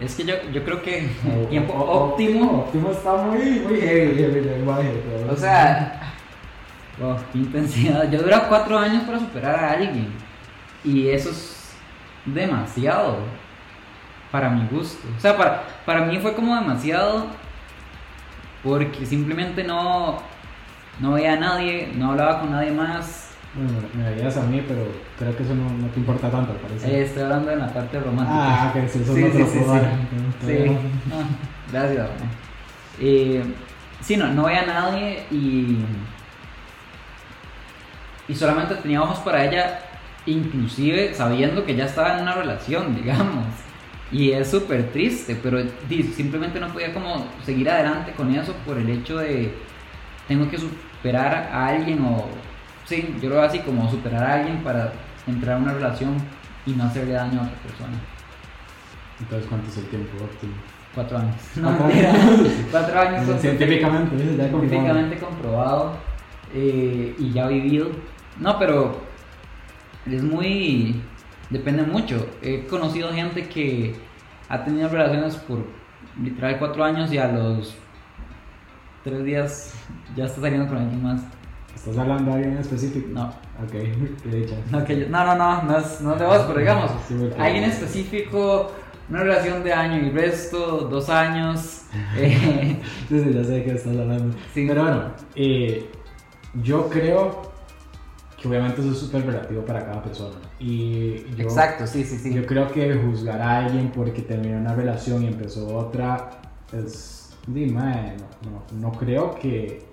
[0.00, 4.40] Es que yo, yo creo que el tiempo óptimo, Óptimo está muy, muy heavy, heavy
[4.42, 6.00] pero- o sea,
[6.98, 8.10] wow, qué intensidad.
[8.10, 10.12] Yo duré cuatro años para superar a alguien
[10.84, 11.72] y eso es
[12.24, 13.16] demasiado
[14.30, 15.06] para mi gusto.
[15.16, 17.26] O sea, para, para mí fue como demasiado
[18.62, 20.18] porque simplemente no,
[21.00, 23.27] no veía a nadie, no hablaba con nadie más.
[23.54, 24.86] Bueno, me veías a mí, pero
[25.18, 26.86] creo que eso no, no te importa tanto, parece.
[27.00, 28.68] Eh, estoy hablando de la parte romántica.
[28.68, 29.80] ah, que eso Sí, te sí, lo sí, puedo sí.
[30.46, 30.76] Sí,
[31.12, 31.24] Ah,
[31.72, 32.08] gracias.
[33.00, 33.42] Eh,
[34.00, 35.78] sí, no, no veía a nadie y.
[38.28, 39.80] Y solamente tenía ojos para ella,
[40.26, 43.44] inclusive sabiendo que ya estaba en una relación, digamos.
[44.12, 45.58] Y es súper triste, pero
[46.14, 49.54] simplemente no podía como seguir adelante con eso por el hecho de
[50.26, 52.26] tengo que superar a alguien o
[52.88, 54.92] sí, yo lo veo así como superar a alguien para
[55.26, 56.16] entrar a una relación
[56.66, 57.92] y no hacerle daño a otra persona.
[59.20, 60.52] Entonces, ¿cuánto es el tiempo óptimo?
[60.94, 61.34] Cuatro años.
[61.56, 62.10] No, Cuatro mentira.
[62.12, 62.48] años.
[62.70, 64.58] Cuatro años son Científicamente, ya comprobado.
[64.60, 65.92] científicamente comprobado
[66.54, 67.90] eh, y ya vivido.
[68.38, 69.00] No, pero
[70.06, 71.02] es muy.
[71.50, 72.28] Depende mucho.
[72.42, 73.96] He conocido gente que
[74.48, 75.64] ha tenido relaciones por
[76.22, 77.74] literal cuatro años y a los
[79.04, 79.74] tres días
[80.16, 81.22] ya está saliendo con alguien más.
[81.78, 83.08] ¿Estás hablando de alguien en específico?
[83.12, 83.26] No.
[83.28, 83.70] Ok,
[84.22, 84.56] qué dicha.
[84.70, 87.14] No, que yo- no, no, no, no es, no es de vos, pero digamos, Sí,
[87.18, 88.72] porque- alguien específico,
[89.08, 91.82] una relación de año y resto, dos años.
[92.16, 94.34] eh, Sí, sí, ya sé de qué estás hablando.
[94.52, 94.66] Sí.
[94.68, 95.02] Pero bueno,
[95.34, 95.90] eh,
[96.62, 97.48] yo creo
[98.40, 100.36] que obviamente eso es súper relativo para cada persona.
[100.60, 102.34] Y yo, Exacto, sí, sí, sí.
[102.34, 106.30] yo creo que juzgar a alguien porque terminó una relación y empezó otra
[106.72, 107.14] es.
[107.46, 108.14] Dime,
[108.44, 109.86] no, no, no creo que,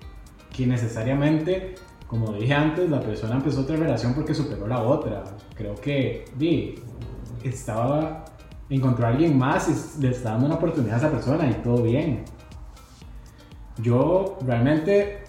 [0.54, 1.74] que necesariamente,
[2.06, 5.24] como dije antes, la persona empezó otra relación porque superó la otra.
[5.54, 6.76] Creo que di,
[7.44, 8.24] estaba.
[8.68, 11.82] encontró a alguien más y le está dando una oportunidad a esa persona y todo
[11.82, 12.24] bien.
[13.82, 15.24] Yo realmente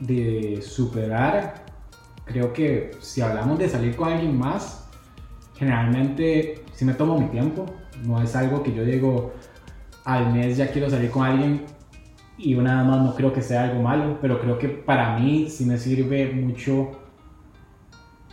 [0.00, 1.64] de superar,
[2.24, 4.88] creo que si hablamos de salir con alguien más,
[5.54, 7.66] generalmente sí me tomo mi tiempo.
[8.04, 9.32] No es algo que yo digo
[10.04, 11.64] al mes ya quiero salir con alguien
[12.42, 15.64] y nada más no creo que sea algo malo, pero creo que para mí sí
[15.64, 16.90] me sirve mucho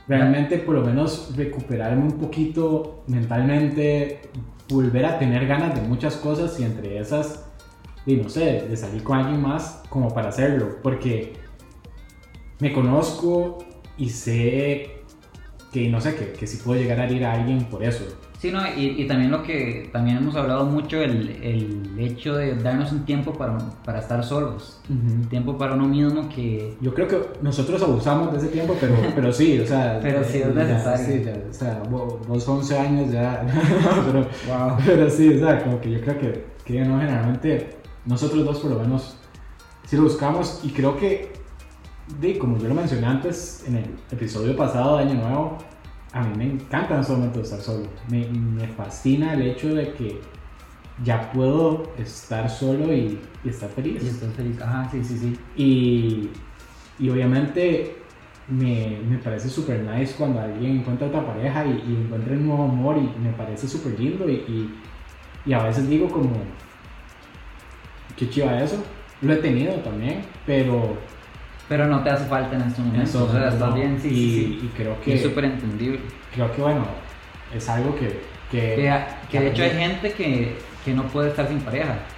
[0.07, 4.21] realmente por lo menos recuperarme un poquito mentalmente,
[4.67, 7.45] volver a tener ganas de muchas cosas y entre esas,
[8.05, 11.33] y no sé, de salir con alguien más como para hacerlo, porque
[12.59, 13.59] me conozco
[13.97, 15.03] y sé
[15.71, 18.05] que no sé, que, que sí puedo llegar a herir a alguien por eso.
[18.39, 22.55] Sí, no, y, y también lo que también hemos hablado mucho, el, el hecho de
[22.55, 26.77] darnos un tiempo para, para estar solos, un tiempo para uno mismo que...
[26.79, 29.99] Yo creo que nosotros abusamos de ese tiempo, pero, pero sí, o sea...
[30.01, 31.05] Pero sí es necesario.
[31.05, 33.45] sí, ya, o sea, vos, vos 11 años ya...
[34.05, 34.77] pero, Wow.
[34.85, 37.71] pero sí, o sea, como que yo creo que, que no, generalmente
[38.05, 39.17] nosotros dos por lo menos
[39.85, 41.33] sí lo buscamos y creo que,
[42.21, 45.57] de, como yo lo mencioné antes en el episodio pasado de Año Nuevo,
[46.11, 47.87] a mí me encanta en este momento estar solo.
[48.09, 50.19] Me, me fascina el hecho de que
[51.03, 54.03] ya puedo estar solo y, y estar feliz.
[54.03, 54.59] Y estás feliz.
[54.61, 55.39] Ajá, sí, sí, sí.
[55.55, 56.29] Y,
[57.03, 57.95] y obviamente
[58.47, 62.63] me, me parece súper nice cuando alguien encuentra otra pareja y, y encuentra un nuevo
[62.63, 64.73] amor y me parece súper lindo y,
[65.45, 66.31] y a veces digo como,
[68.17, 68.83] qué chiva eso.
[69.21, 70.97] Lo he tenido también, pero
[71.69, 73.03] Pero no te hace falta en este en momento.
[73.03, 73.75] estos o sea, momentos estás no.
[73.75, 74.59] bien, sí, y, sí, sí.
[74.61, 76.01] y creo Y es que, súper entendible.
[76.31, 76.85] creo que bueno,
[77.51, 78.31] es algo que...
[78.49, 78.91] que, Que,
[79.29, 82.09] que de hecho hay gente que, que no puede estar sin pareja.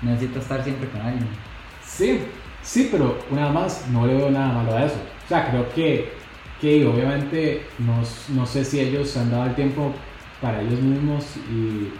[0.00, 1.38] Necesita estar siempre con alguien.
[1.82, 4.96] Sí, sí, pero una más, no le veo nada malo a eso.
[5.24, 6.22] O sea, creo que,
[6.60, 10.04] que obviamente no, no sé si ellos han dado el tiempo
[10.40, 11.92] para ellos mismos y,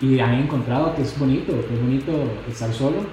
[0.00, 3.06] y han encontrado que es bonito, que es bonito estar solo,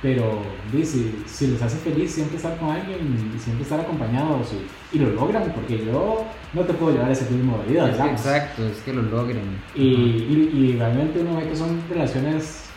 [0.00, 0.42] pero
[0.84, 5.00] si, si les hace feliz siempre estar con alguien y siempre estar acompañados y, y
[5.00, 8.78] lo logran, porque yo no te puedo llevar ese ritmo de vida, Es exacto, es
[8.78, 9.60] que lo logren.
[9.74, 12.68] Y, y, y realmente uno ve que son relaciones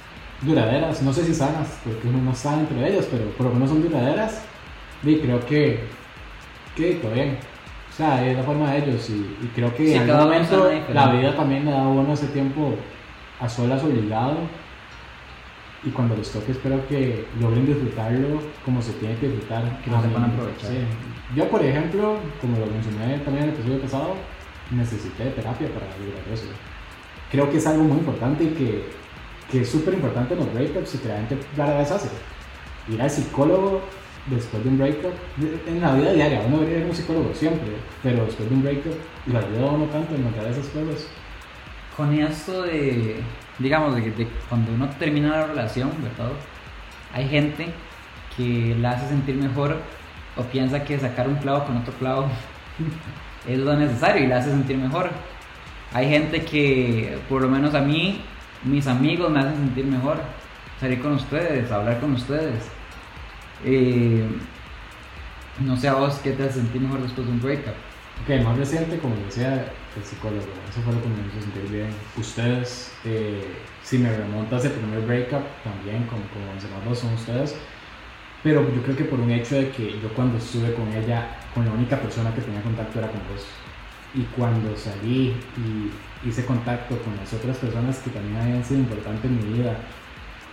[0.42, 3.70] duraderas, no sé si sanas, porque uno no sabe entre ellos, pero por lo menos
[3.70, 4.42] son duraderas.
[5.04, 5.80] Y creo que,
[6.76, 7.38] que todo bien.
[7.90, 10.72] O sea, es la forma de ellos y, creo que Sí, en cada algún momento
[10.94, 12.76] la vida también le da uno ese tiempo
[13.40, 14.38] a solas obligado.
[15.84, 19.82] Y cuando les toque espero que logren disfrutarlo como se tiene que disfrutar.
[19.84, 20.70] Que lo sepan aprovechar.
[20.70, 20.78] sí.
[21.36, 24.16] Yo, por ejemplo, como lo mencioné también en el episodio pasado,
[24.70, 26.46] necesité terapia para lograr eso.
[27.32, 28.86] Creo que es algo muy importante y que,
[29.50, 32.10] que es súper importante en los breakups y que la gente rara vez hace.
[32.90, 33.82] Ir al psicólogo
[34.28, 35.14] después de un breakup,
[35.68, 37.72] en la vida diaria, uno debería ir a un psicólogo siempre,
[38.04, 38.94] pero después de un breakup
[39.28, 41.08] lo ayuda a uno tanto a encontrar esas cosas.
[41.96, 43.22] Con esto de,
[43.62, 46.32] digamos, de, cuando uno termina la relación, ¿verdad?
[47.14, 47.68] Hay gente
[48.36, 49.78] que la hace sentir mejor
[50.38, 52.28] o piensa que sacar un clavo con otro clavo
[53.48, 55.10] es lo necesario y la hace sentir mejor.
[55.94, 58.22] Hay gente que, por lo menos a mí,
[58.64, 60.18] mis amigos me hacen sentir mejor.
[60.80, 62.64] Salir con ustedes, hablar con ustedes.
[63.66, 64.26] Eh,
[65.60, 67.74] no sé a vos qué te hace sentir mejor después de un breakup.
[68.24, 69.66] Ok, más reciente, como decía
[69.98, 71.90] el psicólogo, eso fue lo que me hizo sentir bien.
[72.18, 73.44] Ustedes, eh,
[73.84, 77.56] si me remonto a ese primer breakup, también, como, como mencionados, son ustedes.
[78.44, 81.66] Pero yo creo que por un hecho de que yo cuando estuve con ella, con
[81.66, 83.46] la única persona que tenía contacto era con vos.
[84.16, 89.26] Y cuando salí y hice contacto con las otras personas que también habían sido importantes
[89.26, 89.76] en mi vida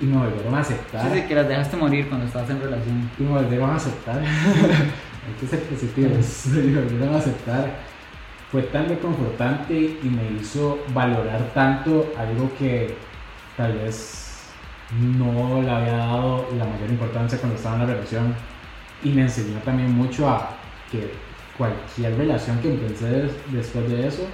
[0.01, 3.11] y me volvieron a aceptar Sí, sí, que las dejaste morir cuando estabas en relación.
[3.19, 4.21] y me volvieron a aceptar.
[4.23, 6.47] Hay que ser positivos.
[6.47, 7.71] Me volvieron a aceptar.
[8.51, 12.95] Fue tan reconfortante y me hizo valorar tanto algo que
[13.57, 14.47] tal vez
[15.19, 18.35] no le había dado la mayor importancia cuando estaba en la relación.
[19.05, 20.51] Y me enseñó también mucho a
[20.91, 21.13] que
[21.59, 24.27] cualquier relación que empecé des- después de eso,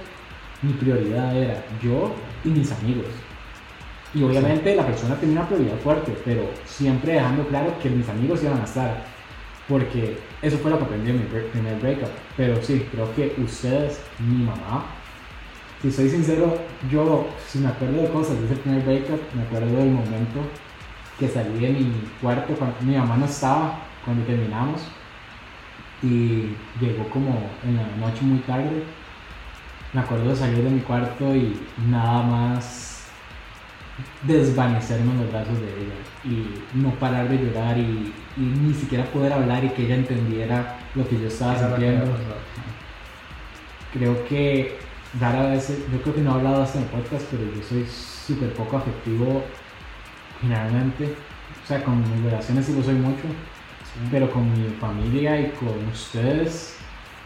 [0.61, 3.07] mi prioridad era yo y mis amigos.
[4.13, 8.41] Y obviamente la persona tenía una prioridad fuerte, pero siempre dejando claro que mis amigos
[8.43, 9.14] iban a estar.
[9.67, 12.09] Porque eso fue lo que aprendí en mi primer breakup.
[12.37, 14.85] Pero sí, creo que ustedes, mi mamá,
[15.81, 16.55] si soy sincero,
[16.89, 20.41] yo, si me acuerdo de cosas de ese primer breakup, me acuerdo del momento
[21.19, 21.91] que salí de mi
[22.21, 24.81] cuarto cuando mi mamá no estaba, cuando terminamos.
[26.01, 28.83] y llegó como en la noche muy tarde.
[29.93, 31.57] Me acuerdo de salir de mi cuarto y
[31.89, 32.84] nada más
[34.23, 39.05] desvanecerme en los brazos de ella y no parar de llorar y, y ni siquiera
[39.05, 42.05] poder hablar y que ella entendiera lo que yo estaba que sintiendo.
[43.93, 44.77] Creo que
[45.19, 47.85] rara vez, yo creo que no he hablado hasta en el podcast, pero yo soy
[47.85, 49.43] súper poco afectivo
[50.41, 51.15] generalmente.
[51.63, 53.23] O sea, con mis relaciones sí lo soy mucho,
[54.11, 56.77] pero con mi familia y con ustedes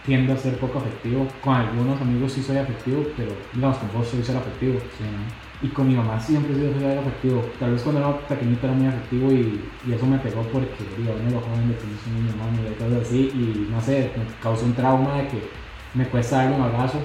[0.06, 1.28] tiendo a ser poco afectivo.
[1.42, 4.80] Con algunos amigos sí soy afectivo, pero digamos con vos soy ser afectivo.
[4.80, 5.49] Sí, ¿no?
[5.62, 7.46] Y con mi mamá siempre he sido ser afectivo.
[7.60, 11.14] Tal vez cuando era pequeñito era muy afectivo y, y eso me pegó porque, digo,
[11.20, 13.32] uno lo joven de que no soy niño, mami, y cosas así.
[13.34, 15.50] Y no sé, me causó un trauma de que
[15.96, 17.00] me cuesta darle un abrazo.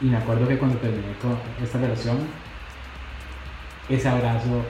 [0.00, 2.16] Y me acuerdo que cuando terminé con esta relación,
[3.90, 4.64] ese abrazo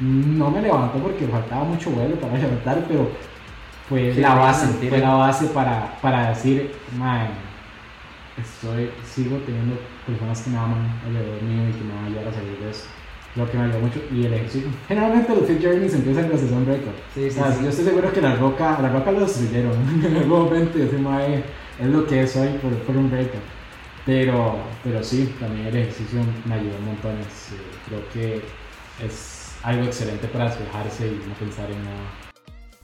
[0.00, 3.10] no me levantó porque faltaba mucho vuelo para levantar, pero
[3.88, 7.28] fue Sí, la base, fue la base para, para decir, man,
[8.36, 12.28] estoy, sigo teniendo personas que me aman alrededor mío y que me van a ayudar
[12.28, 12.84] a salir de eso.
[13.34, 14.70] Lo que me ayudó mucho y el ejercicio.
[14.88, 16.94] Generalmente los fit journeys empiezan con sesión breakup.
[17.14, 17.64] Sí, O sí, sea, sí.
[17.64, 20.04] Yo estoy seguro que la roca, la roca lo destruyeron.
[20.04, 21.42] en algún momento ese mae
[21.80, 23.40] es lo que es hoy por, por un breakup.
[24.04, 27.18] Pero, pero sí, también el ejercicio me ayudó un montón.
[27.20, 27.56] Es, eh,
[27.86, 28.42] creo que
[29.06, 32.00] es algo excelente para despejarse y no pensar en nada.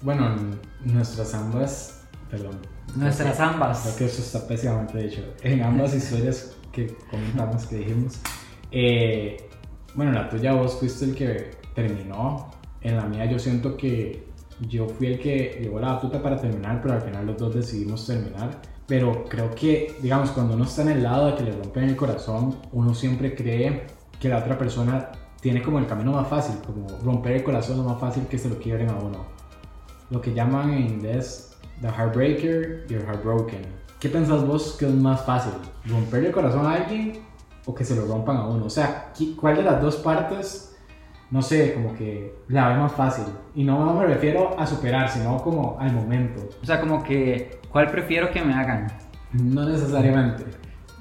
[0.01, 0.37] Bueno,
[0.85, 2.78] nuestras ambas, perdón.
[2.97, 3.81] Nuestras Creo que- ambas.
[3.83, 5.21] Creo que eso está pésimamente dicho.
[5.43, 8.19] En ambas historias que comentamos, que dijimos.
[8.71, 9.49] eh,
[9.95, 12.51] bueno, la tuya vos fuiste el que terminó.
[12.81, 14.29] En la mía yo siento que
[14.69, 18.07] yo fui el que llevó la batuta para terminar, pero al final los dos decidimos
[18.07, 18.61] terminar.
[18.87, 21.97] Pero creo que, digamos, cuando uno está en el lado de que le rompen el
[21.97, 23.87] corazón, uno siempre cree
[24.21, 25.11] que la otra persona
[25.41, 28.49] tiene como el camino más fácil, como romper el corazón es más fácil que se
[28.49, 29.25] lo quiebren a uno.
[30.11, 31.48] Lo que llaman en inglés
[31.81, 33.63] the heartbreaker y el heartbroken.
[34.01, 35.53] ¿Qué pensás vos que es más fácil?
[35.87, 37.21] ¿Romper el corazón a alguien
[37.67, 38.67] o que se lo rompan a uno?
[38.67, 40.77] O sea, ¿qui- ¿cuál de las dos partes,
[41.31, 43.25] no sé, como que la ve más fácil?
[43.55, 46.49] Y no me refiero a superar, sino como al momento.
[46.63, 48.87] O sea, como que, ¿cuál prefiero que me hagan?
[49.33, 50.45] No necesariamente,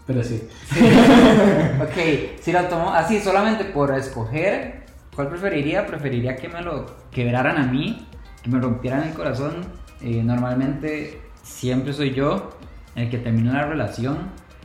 [0.05, 0.47] pero sí.
[1.81, 5.85] Ok, si lo tomo así solamente por escoger, ¿cuál preferiría?
[5.85, 8.07] Preferiría que me lo quebraran a mí,
[8.41, 9.65] que me rompieran el corazón.
[10.01, 12.51] Eh, normalmente siempre soy yo
[12.95, 14.17] el que termina la relación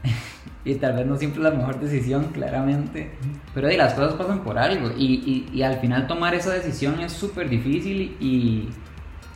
[0.65, 3.11] y tal vez no siempre es la mejor decisión, claramente.
[3.55, 7.13] Pero las cosas pasan por algo y, y- y al final tomar esa decisión es
[7.13, 8.69] súper difícil y,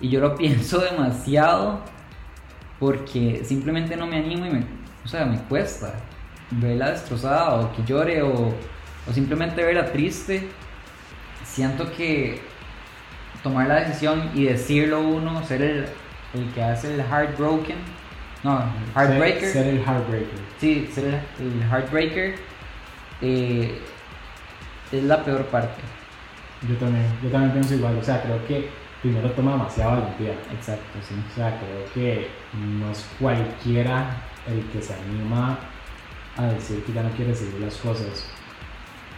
[0.00, 1.80] y yo lo pienso demasiado
[2.78, 4.64] porque simplemente no me animo y me,
[5.04, 5.94] o sea, me cuesta
[6.50, 8.32] verla destrozada o que llore o,
[9.08, 10.48] o simplemente verla triste.
[11.44, 12.40] Siento que
[13.46, 15.86] tomar la decisión y decirlo uno, ser el,
[16.34, 17.76] el que hace el heartbroken,
[18.42, 18.60] no,
[18.96, 19.40] heartbreaker.
[19.40, 20.38] Ser, ser el heartbreaker.
[20.58, 21.14] Sí, ser el,
[21.46, 22.34] el heartbreaker
[23.22, 23.80] eh,
[24.90, 25.80] es la peor parte.
[26.68, 27.96] Yo también, yo también pienso igual.
[27.98, 28.68] O sea, creo que
[29.00, 30.32] primero toma demasiada valentía.
[30.52, 31.14] Exacto, sí.
[31.14, 34.10] O sea, creo que no es cualquiera
[34.48, 35.56] el que se anima
[36.36, 38.28] a decir que ya no quiere seguir las cosas.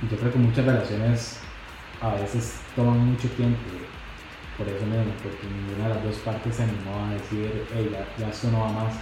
[0.03, 1.41] Y yo creo que muchas relaciones
[2.03, 3.59] a veces toman mucho tiempo
[4.59, 8.05] por eso mismo, porque ninguna de las dos partes se animó a decir, hey, ya,
[8.19, 8.95] ya esto no va más.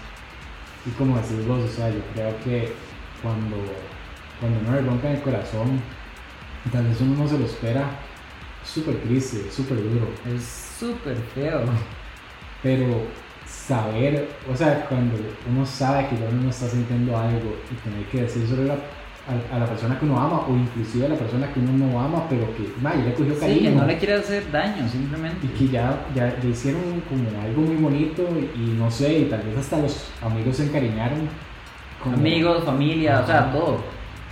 [0.84, 2.74] Y como decís vos, o sea, yo creo que
[3.22, 3.56] cuando,
[4.38, 5.80] cuando uno le rompe el corazón,
[6.70, 7.90] tal vez uno no se lo espera,
[8.62, 10.08] es súper triste, súper duro.
[10.26, 10.44] Es
[10.78, 11.62] súper feo.
[12.62, 13.06] Pero
[13.46, 15.16] saber, o sea, cuando
[15.48, 18.78] uno sabe que ya uno no está sintiendo algo y tener que decírselo a la,
[19.28, 22.00] a, a la persona que uno ama o inclusive a la persona que uno no
[22.00, 23.70] ama, pero que ya le cogió Sí, cariño.
[23.70, 25.46] que no le quiere hacer daño, simplemente.
[25.46, 29.42] Y que ya, ya, ya hicieron como algo muy bonito y no sé, y tal
[29.42, 31.28] vez hasta los amigos se encariñaron.
[32.02, 33.78] como- Amigos, familia, o sea, todo.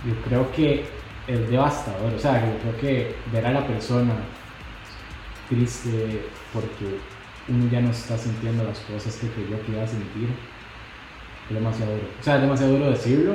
[0.07, 0.85] Yo creo que
[1.27, 4.13] es devastador, o sea, yo creo que ver a la persona
[5.49, 6.21] triste
[6.53, 6.97] porque
[7.47, 10.29] uno ya no está sintiendo las cosas que creyó que iba a sentir,
[11.49, 12.07] es demasiado duro.
[12.19, 13.33] O sea, es demasiado duro decirlo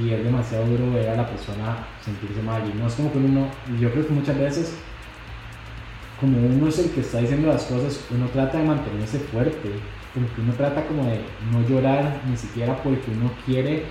[0.00, 2.62] y es demasiado duro ver a la persona sentirse mal.
[2.68, 3.46] Y no es como que uno,
[3.78, 4.74] yo creo que muchas veces,
[6.20, 9.70] como uno es el que está diciendo las cosas, uno trata de mantenerse fuerte,
[10.14, 11.20] como uno trata como de
[11.50, 13.84] no llorar ni siquiera porque uno quiere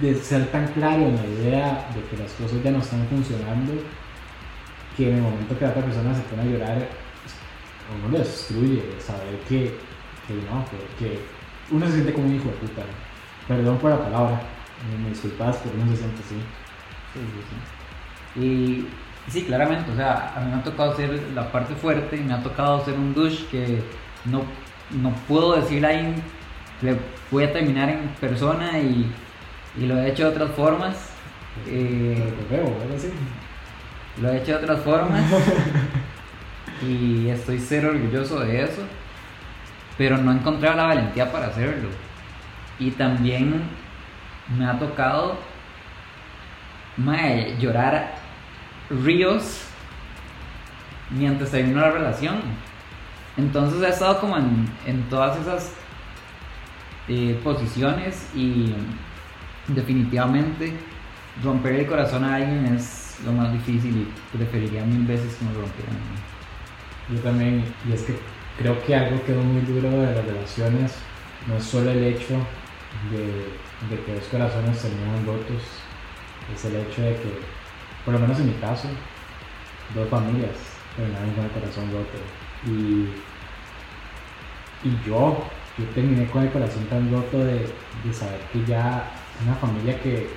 [0.00, 3.72] de ser tan claro en la idea de que las cosas ya no están funcionando,
[4.96, 8.18] que en el momento que la otra persona se pone a llorar, a uno lo
[8.18, 9.74] destruye, saber que,
[10.26, 10.64] que no,
[10.98, 11.18] que, que
[11.70, 12.82] uno se siente como un hijo de puta.
[13.48, 14.40] Perdón por la palabra,
[15.02, 16.34] me disculpas, pero uno se siente así.
[17.12, 18.40] Sí, sí, sí.
[18.40, 18.88] Y
[19.30, 22.34] sí, claramente, o sea, a mí me ha tocado ser la parte fuerte y me
[22.34, 23.82] ha tocado ser un douche que
[24.24, 24.44] no
[24.90, 26.14] no puedo decirle a alguien
[26.80, 26.96] que
[27.30, 29.10] voy a terminar en persona y,
[29.78, 31.10] y lo he hecho de otras formas.
[31.66, 33.10] Eh, algo así.
[34.20, 35.24] lo he hecho de otras formas
[36.86, 38.82] y estoy cero orgulloso de eso,
[39.96, 41.88] pero no he encontrado la valentía para hacerlo.
[42.78, 43.62] Y también
[44.56, 45.38] me ha tocado
[47.58, 48.14] llorar
[48.90, 49.62] ríos
[51.10, 52.36] mientras termino la relación.
[53.36, 55.72] Entonces he estado como en, todas esas
[57.08, 58.74] eh, posiciones y
[59.68, 60.72] definitivamente
[61.42, 65.52] romper el corazón a alguien es lo más difícil y preferiría mil veces que me
[65.52, 65.94] rompieran.
[65.94, 67.14] a.
[67.14, 68.18] Yo también, y es que
[68.58, 70.94] creo que algo quedó muy duro de las relaciones
[71.46, 72.34] no es solo el hecho
[73.10, 75.62] de, que dos corazones terminan rotos,
[76.54, 77.40] es el hecho de que,
[78.04, 78.88] por lo menos en mi caso,
[79.94, 80.56] dos familias
[80.96, 82.18] terminaron con el corazón roto.
[82.66, 83.24] Y,
[84.82, 87.68] y yo, yo terminé con el corazón tan roto de,
[88.04, 90.30] de saber que ya una familia que,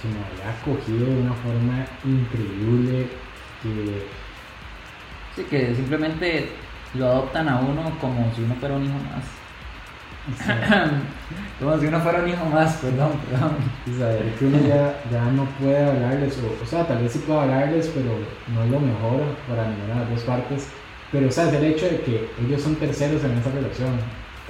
[0.00, 3.08] que me había acogido de una forma increíble,
[3.62, 4.08] que
[5.36, 6.48] Sí, que simplemente
[6.94, 9.45] lo adoptan a uno como si uno fuera un hijo más.
[10.32, 11.02] O sea,
[11.58, 13.56] Como si uno fuera un hijo más, perdón, perdón.
[13.86, 17.20] Y saber que uno ya, ya no puede hablarles, o, o sea, tal vez sí
[17.20, 18.10] pueda hablarles, pero
[18.52, 20.68] no es lo mejor para ninguna de las dos partes.
[21.10, 23.92] Pero, o sea, es el hecho de que ellos son terceros en esa relación.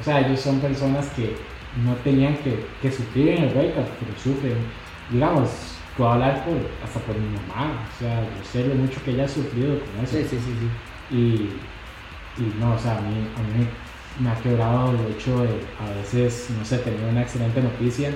[0.01, 1.37] O sea, ellos son personas que
[1.85, 4.57] no tenían que, que sufrir en el breakup, pero sufren.
[5.11, 9.12] Digamos, puedo hablar por, hasta por mi mamá, o sea, yo sé lo mucho que
[9.12, 10.16] ella ha sufrido con eso.
[10.16, 11.16] Sí, sí, sí, sí.
[11.16, 13.68] Y, y no, o sea, a mí, a mí
[14.19, 15.49] me ha quebrado el hecho de
[15.81, 18.11] a veces, no sé, tener una excelente noticia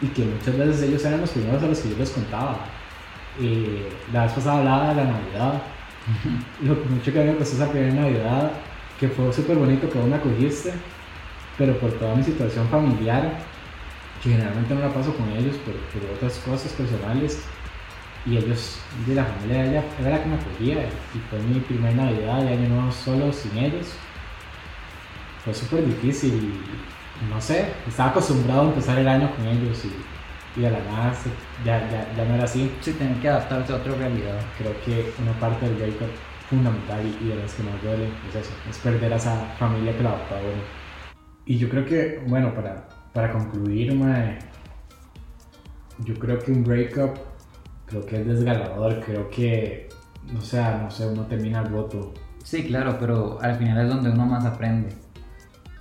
[0.00, 2.58] y que muchas veces ellos eran los primeros a los que yo les contaba.
[3.38, 5.62] Y la vez pasada hablaba de la Navidad,
[6.62, 8.52] lo mucho que me costó esa primera Navidad,
[8.98, 10.72] que fue súper bonito que vos me acogiste,
[11.56, 13.38] pero por toda mi situación familiar,
[14.22, 17.44] que generalmente no la paso con ellos por, por otras cosas personales,
[18.26, 21.60] y ellos, de la familia de ella, era la que me acogía, y fue mi
[21.60, 23.92] primer Navidad de año nuevo solo sin ellos.
[25.44, 26.34] Fue súper difícil,
[27.20, 30.06] y no sé, estaba acostumbrado a empezar el año con ellos, y,
[30.54, 31.30] y a la nada se-
[31.64, 32.78] ya, ya, ya no era así.
[32.80, 34.38] Sí, tener que adaptarse a otra realidad.
[34.58, 36.10] Creo que una parte del breakup
[36.48, 40.02] fundamental y, de las que más duele es eso, es perder a esa familia que
[40.02, 40.62] la adoptó a uno.
[41.46, 44.38] Y yo creo que, bueno, para, para concluir, mae,
[46.04, 47.18] yo creo que un breakup
[47.86, 49.88] creo que es desgarrador, creo que,
[50.36, 52.12] o sea, no sé, uno termina roto.
[52.44, 54.88] Sí, claro, pero al final es donde uno más aprende.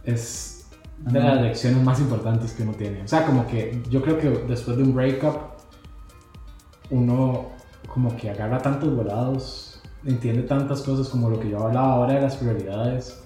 [0.03, 0.59] Es
[1.05, 3.03] de las lecciones más importantes que uno tiene.
[3.03, 5.35] O sea, como que yo creo que después de un breakup,
[6.89, 7.49] uno
[7.87, 12.21] como que agarra tantos volados, entiende tantas cosas como lo que yo hablaba ahora de
[12.21, 13.21] las prioridades.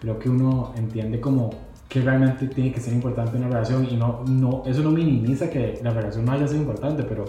[0.00, 1.50] Creo que uno entiende como
[1.88, 5.78] que realmente tiene que ser importante una relación y no, no, eso no minimiza que
[5.82, 7.24] la relación no haya sido importante, pero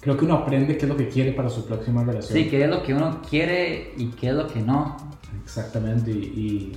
[0.00, 2.32] creo que uno aprende qué es lo que quiere para su próxima relación.
[2.32, 4.96] Sí, qué es lo que uno quiere y qué es lo que no.
[5.44, 6.72] Exactamente, y, y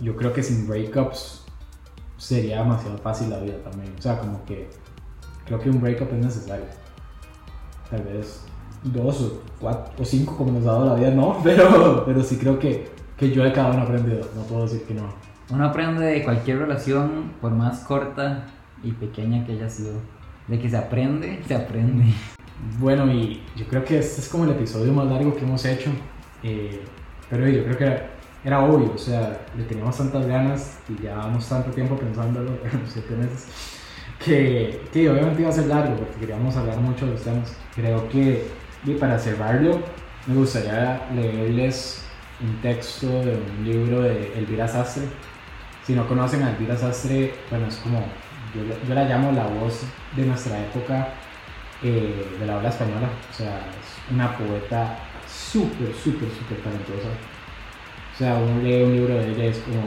[0.00, 1.44] yo creo que sin breakups
[2.16, 3.92] sería demasiado fácil la vida también.
[3.98, 4.70] O sea, como que
[5.44, 6.66] creo que un breakup es necesario.
[7.90, 8.44] Tal vez
[8.84, 12.36] dos o cuatro o cinco como nos ha dado la vida, no, pero, pero sí
[12.36, 15.12] creo que, que yo de cada uno he aprendido, no puedo decir que no.
[15.50, 18.46] Uno aprende de cualquier relación, por más corta
[18.82, 19.94] y pequeña que haya sido.
[20.48, 22.04] De que se aprende, se aprende.
[22.78, 25.90] Bueno, y yo creo que este es como el episodio más largo que hemos hecho,
[26.42, 26.80] eh,
[27.28, 28.11] pero yo creo que
[28.44, 32.50] era, obvio, o sea, le teníamos tantas ganas y ya llevamos tanto tiempo pensándolo,
[32.88, 33.46] siete meses,
[34.24, 37.56] que, que obviamente iba a ser largo porque queríamos hablar mucho de los temas.
[37.74, 38.48] Creo que,
[38.84, 39.80] y para cerrarlo,
[40.26, 42.04] me gustaría leerles
[42.40, 45.04] un texto de un libro de Elvira Sastre.
[45.84, 47.98] Si no conocen a Elvira Sastre, bueno, es como,
[48.54, 49.82] yo, yo la llamo la voz
[50.16, 51.08] de nuestra época
[51.82, 53.08] eh, de la habla española.
[53.30, 57.08] O sea, es una poeta súper, súper, súper talentosa.
[58.14, 59.82] O sea, uno lee un libro de ella es como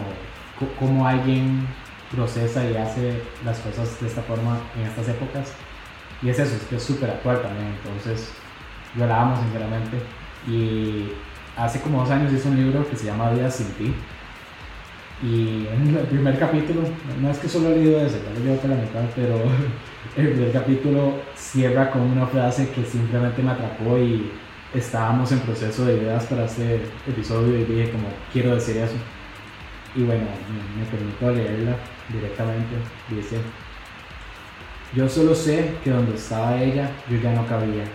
[0.59, 1.67] co- cómo alguien
[2.11, 5.53] procesa y hace las cosas de esta forma en estas épocas.
[6.21, 7.75] Y es eso, es que es súper actual también.
[7.83, 8.31] Entonces,
[8.97, 9.97] yo la amo sinceramente.
[10.47, 11.11] Y
[11.57, 13.93] hace como dos años hizo un libro que se llama Vida sin ti.
[15.23, 16.81] Y en el primer capítulo,
[17.21, 19.35] no es que solo he leído ese, lo llevo por la mitad, pero
[20.17, 24.29] el primer capítulo cierra con una frase que simplemente me atrapó y
[24.73, 28.95] estábamos en proceso de ideas para este episodio y dije como, quiero decir eso.
[29.95, 30.25] Y bueno,
[30.77, 31.77] me, permito leerla
[32.09, 32.75] directamente.
[33.09, 33.37] Dice,
[34.93, 37.85] yo solo sé que donde estaba ella yo ya no cabía.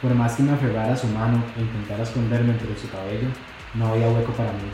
[0.00, 3.28] Por más que me aferrara su mano e intentara esconderme entre su cabello,
[3.74, 4.70] no había hueco para mí.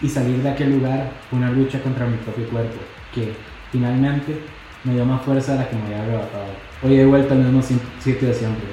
[0.00, 2.78] y salir de aquel lugar fue una lucha contra mi propio cuerpo,
[3.14, 3.32] que
[3.70, 4.36] finalmente
[4.84, 6.52] me dio más fuerza de la que me había arrebatado.
[6.82, 8.66] Hoy he vuelto al mismo sitio de siempre,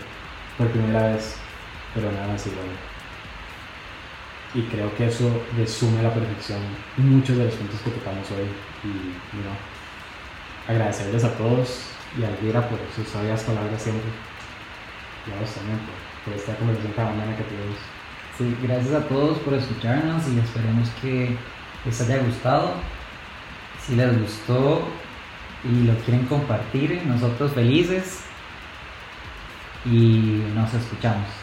[0.58, 1.39] por primera vez,
[1.94, 2.68] pero nada más igual.
[4.54, 6.60] Y creo que eso resume a la perfección
[6.98, 8.48] muchos de los puntos que tocamos hoy.
[8.84, 9.44] Y, you
[10.68, 11.82] agradecerles a todos
[12.18, 14.10] y a Elvira por sus sabias palabras siempre.
[15.28, 15.80] Y a vos también
[16.26, 17.78] por, esta conversación tan mañana que tuvimos.
[18.38, 21.36] Sí, gracias a todos por escucharnos y esperemos que
[21.86, 22.74] les haya gustado.
[23.86, 24.84] Si les gustó
[25.64, 28.22] y lo quieren compartir, nosotros felices
[29.86, 31.39] y nos escuchamos.